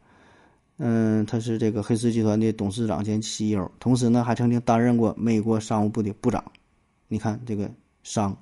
[0.83, 6.43] 嗯，他是这个黑石集团的董事长兼 CEO，同时呢，还曾经担任过美国商务部的部长。
[7.07, 7.71] 你看这个
[8.03, 8.35] 商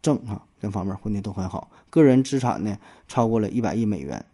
[0.00, 4.24] 政啊，这方面混的都很好，个人资产呢超过了一百亿美元。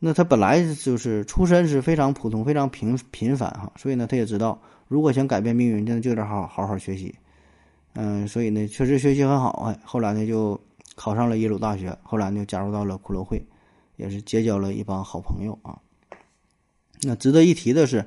[0.00, 7.14] 那他本来就是出身是非常普通、非常平平凡哈，所以呢，他也知道如果想改变命运，真的就得好好好学习。
[7.92, 9.78] 嗯，所以呢，确实学习很好哎。
[9.84, 10.60] 后来呢，就
[10.96, 13.40] 考上了耶鲁大学，后来呢，加入到了骷髅会，
[13.94, 15.78] 也是结交了一帮好朋友啊。
[17.02, 18.06] 那值得一提的是，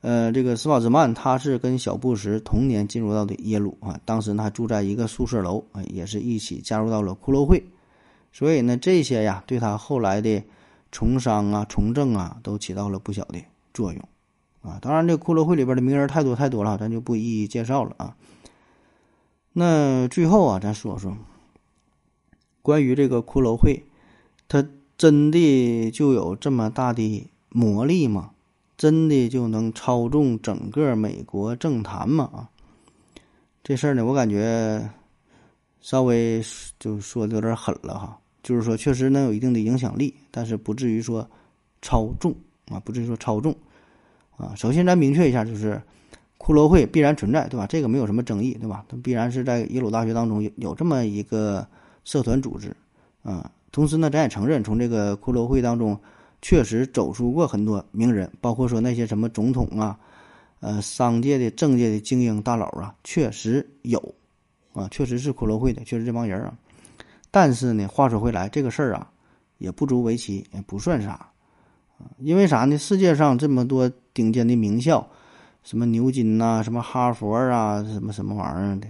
[0.00, 7.64] 呃，这个斯瓦兹曼他是跟小布什同年进入到的耶鲁啊，当时呢还住在一个宿舍楼啊，也是一起加入到了骷髅会。
[8.32, 10.42] 所以呢，这些呀，对他后来的。
[10.92, 13.38] 从商啊，从政啊，都起到了不小的
[13.72, 14.08] 作用，
[14.60, 18.16] 啊，当然这骷髅会里边的名人太多太多了，咱就不一一介绍了啊。
[19.52, 21.16] 那最后啊，咱说说
[22.60, 23.84] 关于这个骷髅会，
[24.48, 24.66] 它
[24.98, 28.30] 真的就有这么大的魔力吗？
[28.76, 32.30] 真的就能操纵整个美国政坛吗？
[32.32, 32.48] 啊，
[33.62, 34.90] 这事儿呢，我感觉
[35.82, 36.42] 稍微
[36.78, 38.18] 就说的有点狠了哈。
[38.42, 41.28] 就是说，确实能有一定的影响力，但是不至于说
[41.82, 42.34] 操纵
[42.70, 43.54] 啊，不至于说操纵
[44.38, 44.54] 啊。
[44.56, 45.80] 首先，咱明确一下，就是
[46.38, 47.66] 骷髅会必然存在，对吧？
[47.66, 48.82] 这个没有什么争议，对吧？
[48.88, 51.66] 它必然是在耶鲁大学当中有有这么一个
[52.04, 52.74] 社团组织
[53.22, 53.52] 啊。
[53.70, 56.00] 同时呢，咱也承认，从这个骷髅会当中
[56.42, 59.98] 确实走出过很多名人，包括说那些什么总统啊、
[60.60, 64.14] 呃商界的、政界的精英大佬啊，确实有
[64.72, 66.54] 啊，确实是骷髅会的，确实这帮人啊。
[67.30, 69.10] 但是呢，话说回来，这个事儿啊，
[69.58, 71.10] 也不足为奇，也不算啥，
[71.98, 72.76] 啊，因为啥呢？
[72.78, 75.06] 世界上这么多顶尖的名校，
[75.62, 78.88] 什么牛津呐，什么哈佛啊，什么什么玩意儿的，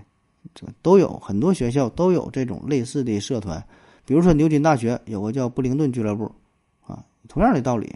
[0.55, 3.63] 这都有很多学校都有这种类似的社团。
[4.07, 6.33] 比如说牛津大学有个叫布灵顿俱乐部，
[7.31, 7.95] 同样的道理。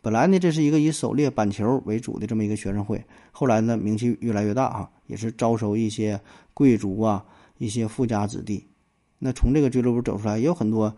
[0.00, 6.18] 本来呢，这是一个以狩猎板球为主的这么一个学生会，后来呢，名气越来越大，哈，也是招收一些
[6.54, 7.26] 贵族啊，
[7.58, 8.64] 一些富家子弟。
[9.18, 10.96] 那从这个俱乐部走出来也有很多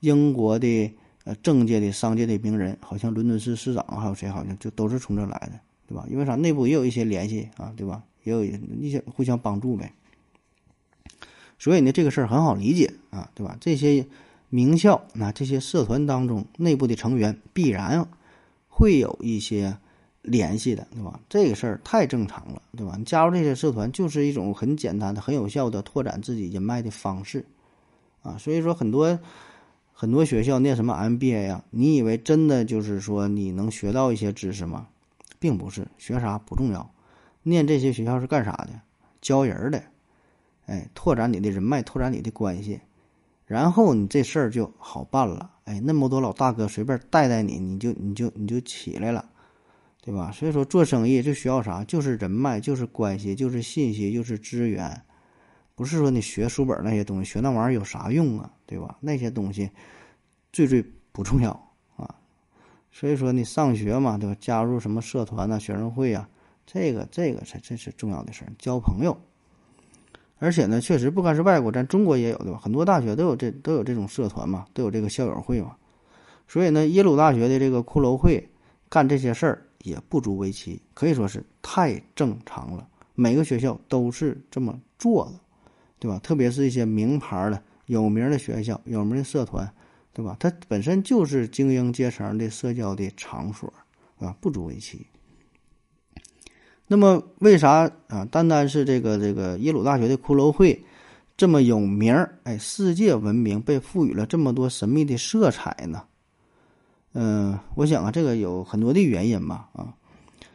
[0.00, 0.94] 英国的
[1.24, 5.58] 呃政界的商界的名人，好像伦敦市市长还有谁，好像就都是从这来的，
[5.88, 6.06] 对吧？
[6.08, 6.36] 因为啥？
[6.36, 8.04] 内部也有一些联系啊，对吧？
[8.22, 9.92] 也有一些互相帮助呗。
[11.58, 13.56] 所以呢，这个事儿很好理解啊，对吧？
[13.60, 14.06] 这些
[14.54, 18.06] 名校那这些社团当中内部的成员必然
[18.68, 19.78] 会有一些
[20.22, 21.18] 联系的，对吧？
[21.28, 22.94] 这个事儿太正常了，对吧？
[22.96, 27.44] 你加入这些社团就是一种很简单的、很有效的拓展自己人脉的方式。
[28.22, 29.18] 啊，所以说很多
[29.92, 31.64] 很多学校念什么 MBA 呀？
[31.70, 34.86] 你以为真的就是说你能学到一些知识吗？
[35.40, 36.88] 并不是，学啥不重要，
[37.42, 38.80] 念这些学校是干啥的？
[39.20, 39.82] 教人的，
[40.66, 42.80] 哎，拓展你的人脉，拓展你的关系，
[43.46, 45.50] 然后你这事儿就好办了。
[45.64, 49.24] 哎，那么多老大哥随便带带你，你就你就你就起来了，
[50.02, 50.30] 对吧？
[50.30, 51.82] 所以说做生意就需要啥？
[51.84, 55.02] 就是人脉，就是关系，就是信息，就是资源。
[55.74, 58.50] 不是说你学书本那些东西，学那玩意儿有啥用啊？
[58.66, 58.96] 对吧？
[59.00, 59.70] 那些东西
[60.52, 61.50] 最最不重要
[61.96, 62.14] 啊。
[62.92, 64.36] 所以说你上学嘛，对吧？
[64.38, 66.28] 加入什么社团呐、学生会啊，
[66.66, 68.52] 这个这个才真是重要的事儿。
[68.58, 69.18] 交朋友，
[70.38, 72.58] 而且呢，确实不管是外国，咱中国也有对吧？
[72.62, 75.76] 很多大学都有这都有这种社团嘛，都有这个校友会嘛。
[76.46, 78.48] 所以呢，耶鲁大学的这个骷髅会
[78.88, 82.86] 干这些事儿也不足为奇，可以说是太正常了。
[83.14, 85.40] 每个学校都是这么做的。
[86.00, 86.18] 对吧？
[86.18, 89.66] 特别是一些名牌的、有名的学校、有名的社团，
[90.12, 90.36] 对吧？
[90.38, 93.72] 它本身就是精英阶层的社交的场所，
[94.18, 95.06] 啊，不足为奇。
[96.86, 98.24] 那么，为啥啊？
[98.30, 100.84] 单单是这个这个耶鲁大学的骷髅会
[101.36, 102.38] 这么有名儿？
[102.44, 106.02] 哎，世界闻名，被赋予了这么多神秘的色彩呢？
[107.12, 109.68] 嗯，我想啊，这个有很多的原因吧。
[109.72, 109.94] 啊，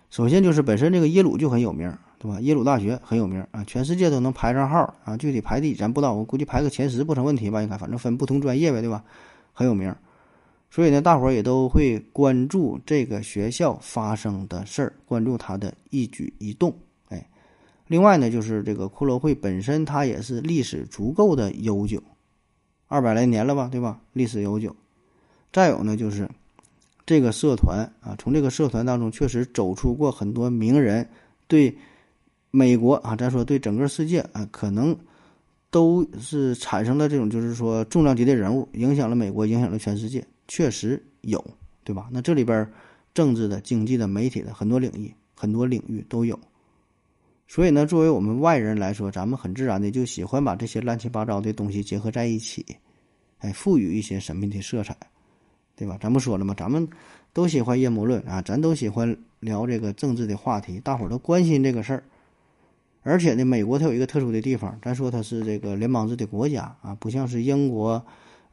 [0.10, 1.92] 首先就是本身这个耶鲁就很有名。
[2.22, 2.38] 对吧？
[2.42, 5.16] 耶鲁大学很有名啊，全世界都能排上号啊。
[5.16, 7.62] 具体排第咱不知道，我估计排个前十不成问题吧？
[7.62, 9.02] 应该，反正分不同专业呗，对吧？
[9.54, 9.96] 很有名，
[10.70, 16.74] 所以呢，大伙儿也都会关注这个学校发生的事儿，关注他的一举一动。
[17.10, 17.28] 哎，
[17.88, 22.02] 另外呢，就是这个骷髅会本身，它也是历史足够的悠久，
[22.88, 24.00] 二百来年了吧，对吧？
[24.14, 24.76] 历史悠久。
[25.52, 26.30] 再有呢，就是
[27.06, 31.08] 这个社团啊，从这个社团当中确实走出过很多名人，
[31.48, 31.76] 对。
[32.52, 34.98] 美国啊，咱说对整个世界啊，可能
[35.70, 41.42] 都是产生了这种，就是说重量级的人物，影响了美国，影响了全世界，确实有，
[41.86, 42.10] 对吧？
[42.12, 42.70] 那这里边
[43.14, 46.38] 政治的、经济的、媒体的很多领域，很多领域都有。
[47.48, 52.66] 所以呢，作为我们外人来说，咱们很自然的就喜欢把这些乱七八糟的东西结合在一起，
[53.38, 54.96] 哎，赋予一些神秘的色彩，
[55.76, 55.98] 对吧？
[56.02, 56.54] 咱不说了吗？
[56.58, 56.88] 咱们
[57.32, 62.04] 都喜欢阴谋论啊，咱都喜欢聊这个政治的话题，大伙儿都关心这个事儿。
[63.02, 68.06] 而且呢，美国它有一个特殊的地方，咱说它是这个联邦制的国家啊，不像是英国、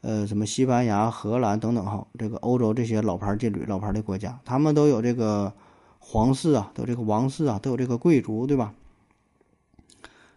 [0.03, 5.53] 呃什么西班牙、荷兰等等哈，这个欧洲这些老牌劲旅、老牌的国家，他们都有这个
[5.99, 8.73] 皇室啊，都有这个王室啊，都有这个贵族，对吧？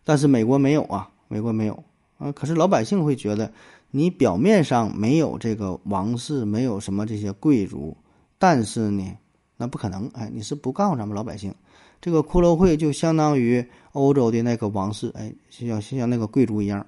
[0.03, 1.84] 但是美国没有啊，美国没有
[2.18, 2.32] 啊。
[2.32, 3.51] 可是老百姓会觉得，
[3.91, 7.95] 你表面上没有这个王室，没有什么这些贵族，
[8.39, 9.18] 但是呢，
[9.57, 10.10] 那不可能。
[10.16, 11.53] 哎，你是不告诉咱们老百姓，
[12.01, 16.84] 这个骷髅会就相当于欧洲的那个王室，哎，像像那个贵族一样，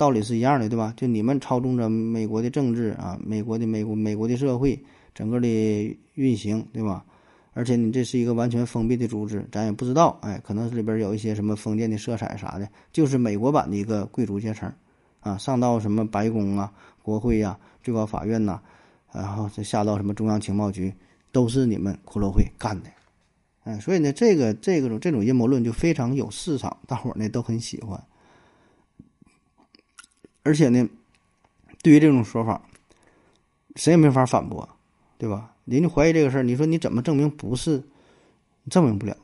[0.00, 0.94] 道理是一样的，对吧？
[0.96, 4.82] 就你们操纵着美国的政治啊，美国的美国美国的社会
[5.14, 5.46] 整个的
[6.14, 7.04] 运行，对吧？
[7.52, 14.72] 而且你这是一个完全封闭的组织，咱也不知道，哎，可能是里边有一些什么封建的色彩啥的，就是美国版的一个贵族阶层，
[15.20, 16.72] 啊，上到什么白宫啊、
[17.02, 18.58] 国会呀、最高法院呐，
[19.12, 20.90] 然后再下到什么中央情报局，
[21.30, 22.88] 都是你们骷髅会干的，
[23.64, 28.02] 哎，所以呢，这个这个这种阴谋论就非常有市场，大伙儿呢都很喜欢，
[30.42, 30.88] 而且呢，
[31.82, 32.62] 对于这种说法，
[33.76, 34.68] 谁也没法反驳，
[35.18, 35.52] 对吧？
[35.64, 37.82] 人家怀疑这个事儿，你说你怎么证明不是？
[38.68, 39.16] 证明不了，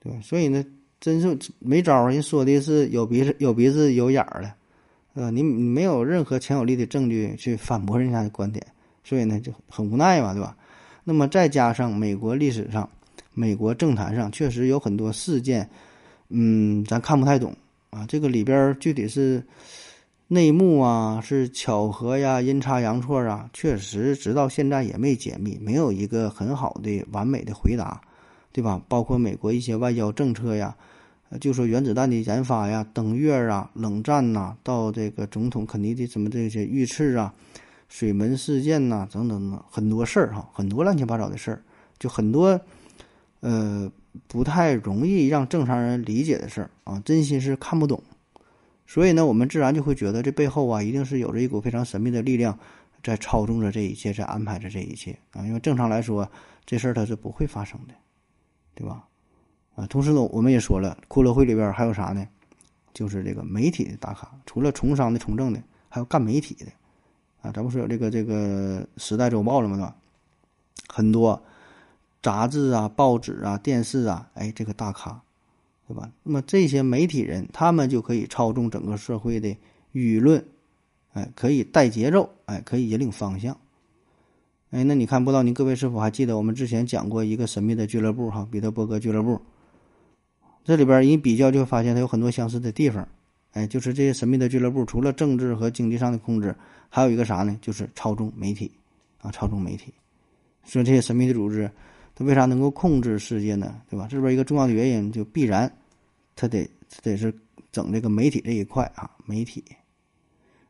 [0.00, 0.18] 对吧？
[0.22, 0.64] 所以呢，
[1.00, 2.10] 真是没招儿。
[2.10, 4.52] 人说的是有鼻子有鼻子有眼儿的，
[5.14, 8.64] 呃，你你没有任何强有力的证据去反驳人家的观点，
[9.02, 10.56] 所以呢就很无奈嘛，对吧？
[11.04, 12.88] 那么再加上美国历史上、
[13.32, 15.68] 美国政坛上确实有很多事件，
[16.28, 17.56] 嗯，咱看不太懂
[17.96, 19.42] 啊，这个里边具体是。
[20.28, 28.00] 内幕啊，是巧合呀，阴差阳错啊，确实直到现在也没解密，没有一个很好的完美的回答，
[28.50, 28.82] 对吧？
[28.88, 30.76] 包括美国一些外交政策呀，
[31.40, 37.32] 就说原子弹的研发呀，登月啊，冷战呐，到这个总统肯尼迪什么这些遇刺啊，
[37.88, 41.62] 水门事件呐，等等等很多事儿哈，很多乱七八糟的事儿，
[42.00, 42.60] 就很多
[43.38, 43.88] 呃
[44.26, 48.02] 不太容易让正常人理解的事儿啊，真心是看不懂。
[48.86, 52.58] 所以呢，我们自然就会觉得这背后啊，一定是有着一股非常神秘的力量
[53.02, 55.44] 在操纵着这一切，在安排着这一切啊。
[55.44, 56.30] 因为正常来说，
[56.64, 57.94] 这事儿它是不会发生的，
[58.74, 59.04] 对吧？
[59.74, 62.26] 啊，同时呢，我们也说了，骷髅会里边还有啥呢？
[62.94, 66.66] 就是这个媒体的打卡，除了从商的、从政的，还有干媒体的
[67.42, 67.52] 啊。
[67.52, 69.76] 咱不说有这个这个《时代周报》了吗？
[69.76, 69.94] 对吧？
[70.88, 71.42] 很多
[72.26, 75.22] 杂志啊、报纸啊、电视啊，哎，这个大咖。
[75.88, 76.10] 对吧？
[76.24, 79.56] 那么这些媒体人，他们就可以操纵整个社会的
[79.92, 80.44] 舆论，
[81.12, 83.56] 哎，可以带节奏，哎，可以引领方向。
[84.72, 89.40] 哎，那你看，不知道您各位是否还记得我们之前讲过一个神秘的俱乐部哈，彼得伯格俱乐部。
[90.64, 93.06] 这里边一比较就会发现它有很多相似的地方。
[93.52, 96.52] 哎，就是这些神秘的俱乐部，除了政治和经济上的控制，
[96.88, 97.56] 还有一个啥呢？
[97.62, 98.72] 就是操纵媒体
[99.22, 99.94] 啊，操纵媒体。
[100.64, 101.70] 说这些神秘的组织。
[102.18, 103.82] 它为啥能够控制世界呢？
[103.90, 104.08] 对吧？
[104.10, 105.70] 这边一个重要的原因就必然，
[106.34, 106.66] 它得
[107.02, 107.32] 得是
[107.70, 109.62] 整这个媒体这一块啊，媒体。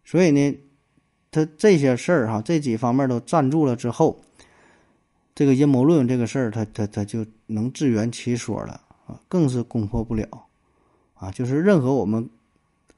[0.05, 0.59] 所以呢，
[1.30, 4.20] 它这些事儿哈，这几方面都站住了之后，
[5.36, 10.26] 这个阴谋论这个事儿，它它它就能自圆其说了啊，更是攻破不了
[11.14, 11.30] 啊。
[11.30, 12.28] 就是任何我们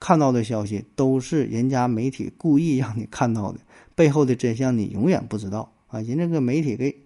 [0.01, 3.61] 看到的消息，都是人家媒体故意让你看到的，
[3.95, 6.01] 背后的真相你永远不知道啊。
[6.01, 6.97] 人这个媒体给。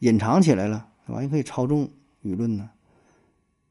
[0.00, 1.88] 隐藏起来了，完全可以操纵
[2.22, 2.70] 舆论呢。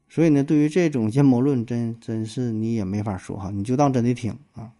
[0.08, 4.70] 所以呢，对于这种阴谋论，真真是你也没法说哈，你就当真的听啊。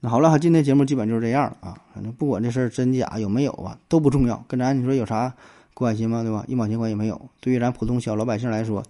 [0.00, 1.80] 那好了，哈今天节目基本就是这样啊。
[1.94, 5.32] 反正不管这事儿真假有没有啊，都不重要，跟咱你说有啥
[5.72, 6.22] 关系吗？
[6.22, 6.44] 对吧？
[6.48, 7.18] 一毛钱关系没有。
[7.40, 8.82] 对于咱普通小老百姓来说，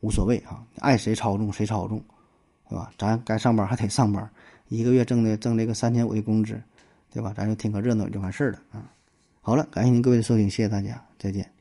[0.00, 2.02] 无所谓啊，爱谁操纵谁操纵，
[2.68, 2.90] 对吧？
[2.98, 4.28] 咱该上班还得上班，
[4.68, 6.60] 一个月挣的挣这个三千五的工资，
[7.12, 7.32] 对吧？
[7.36, 8.90] 咱就听个热闹就完事儿了啊。
[9.42, 11.59] 好了，感谢您各位的收听，谢谢大家，再见。